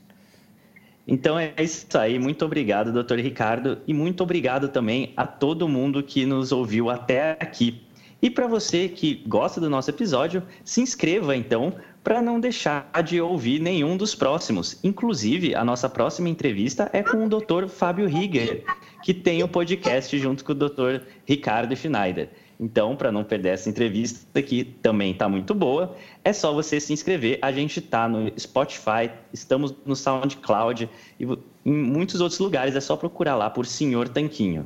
[1.06, 2.18] Então é isso aí.
[2.18, 7.36] Muito obrigado, doutor Ricardo, e muito obrigado também a todo mundo que nos ouviu até
[7.38, 7.86] aqui.
[8.20, 11.72] E para você que gosta do nosso episódio, se inscreva então
[12.06, 14.78] para não deixar de ouvir nenhum dos próximos.
[14.84, 17.66] Inclusive, a nossa próxima entrevista é com o Dr.
[17.66, 18.62] Fábio Rieger,
[19.02, 21.04] que tem o um podcast junto com o Dr.
[21.24, 22.28] Ricardo Schneider.
[22.60, 26.92] Então, para não perder essa entrevista, que também está muito boa, é só você se
[26.92, 27.40] inscrever.
[27.42, 30.88] A gente está no Spotify, estamos no SoundCloud
[31.18, 32.76] e em muitos outros lugares.
[32.76, 34.64] É só procurar lá por Senhor Tanquinho.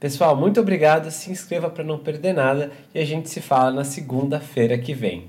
[0.00, 1.08] Pessoal, muito obrigado.
[1.10, 5.28] Se inscreva para não perder nada e a gente se fala na segunda-feira que vem.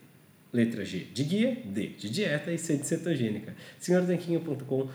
[0.53, 3.55] letra G de guia, D de dieta e C de cetogênica.
[3.79, 4.87] senhortanquinho.com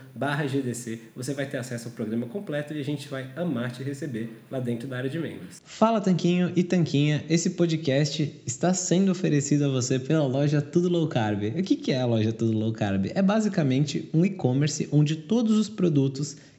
[0.47, 4.29] GDC, você vai ter acesso ao programa completo e a gente vai amar te receber
[4.51, 5.61] lá dentro da área de membros.
[5.63, 11.07] Fala Tanquinho e Tanquinha, esse podcast está sendo oferecido a você pela loja Tudo Low
[11.07, 11.43] Carb.
[11.57, 13.11] O que é a loja Tudo Low Carb?
[13.13, 16.37] É basicamente um e-commerce onde todos os produtos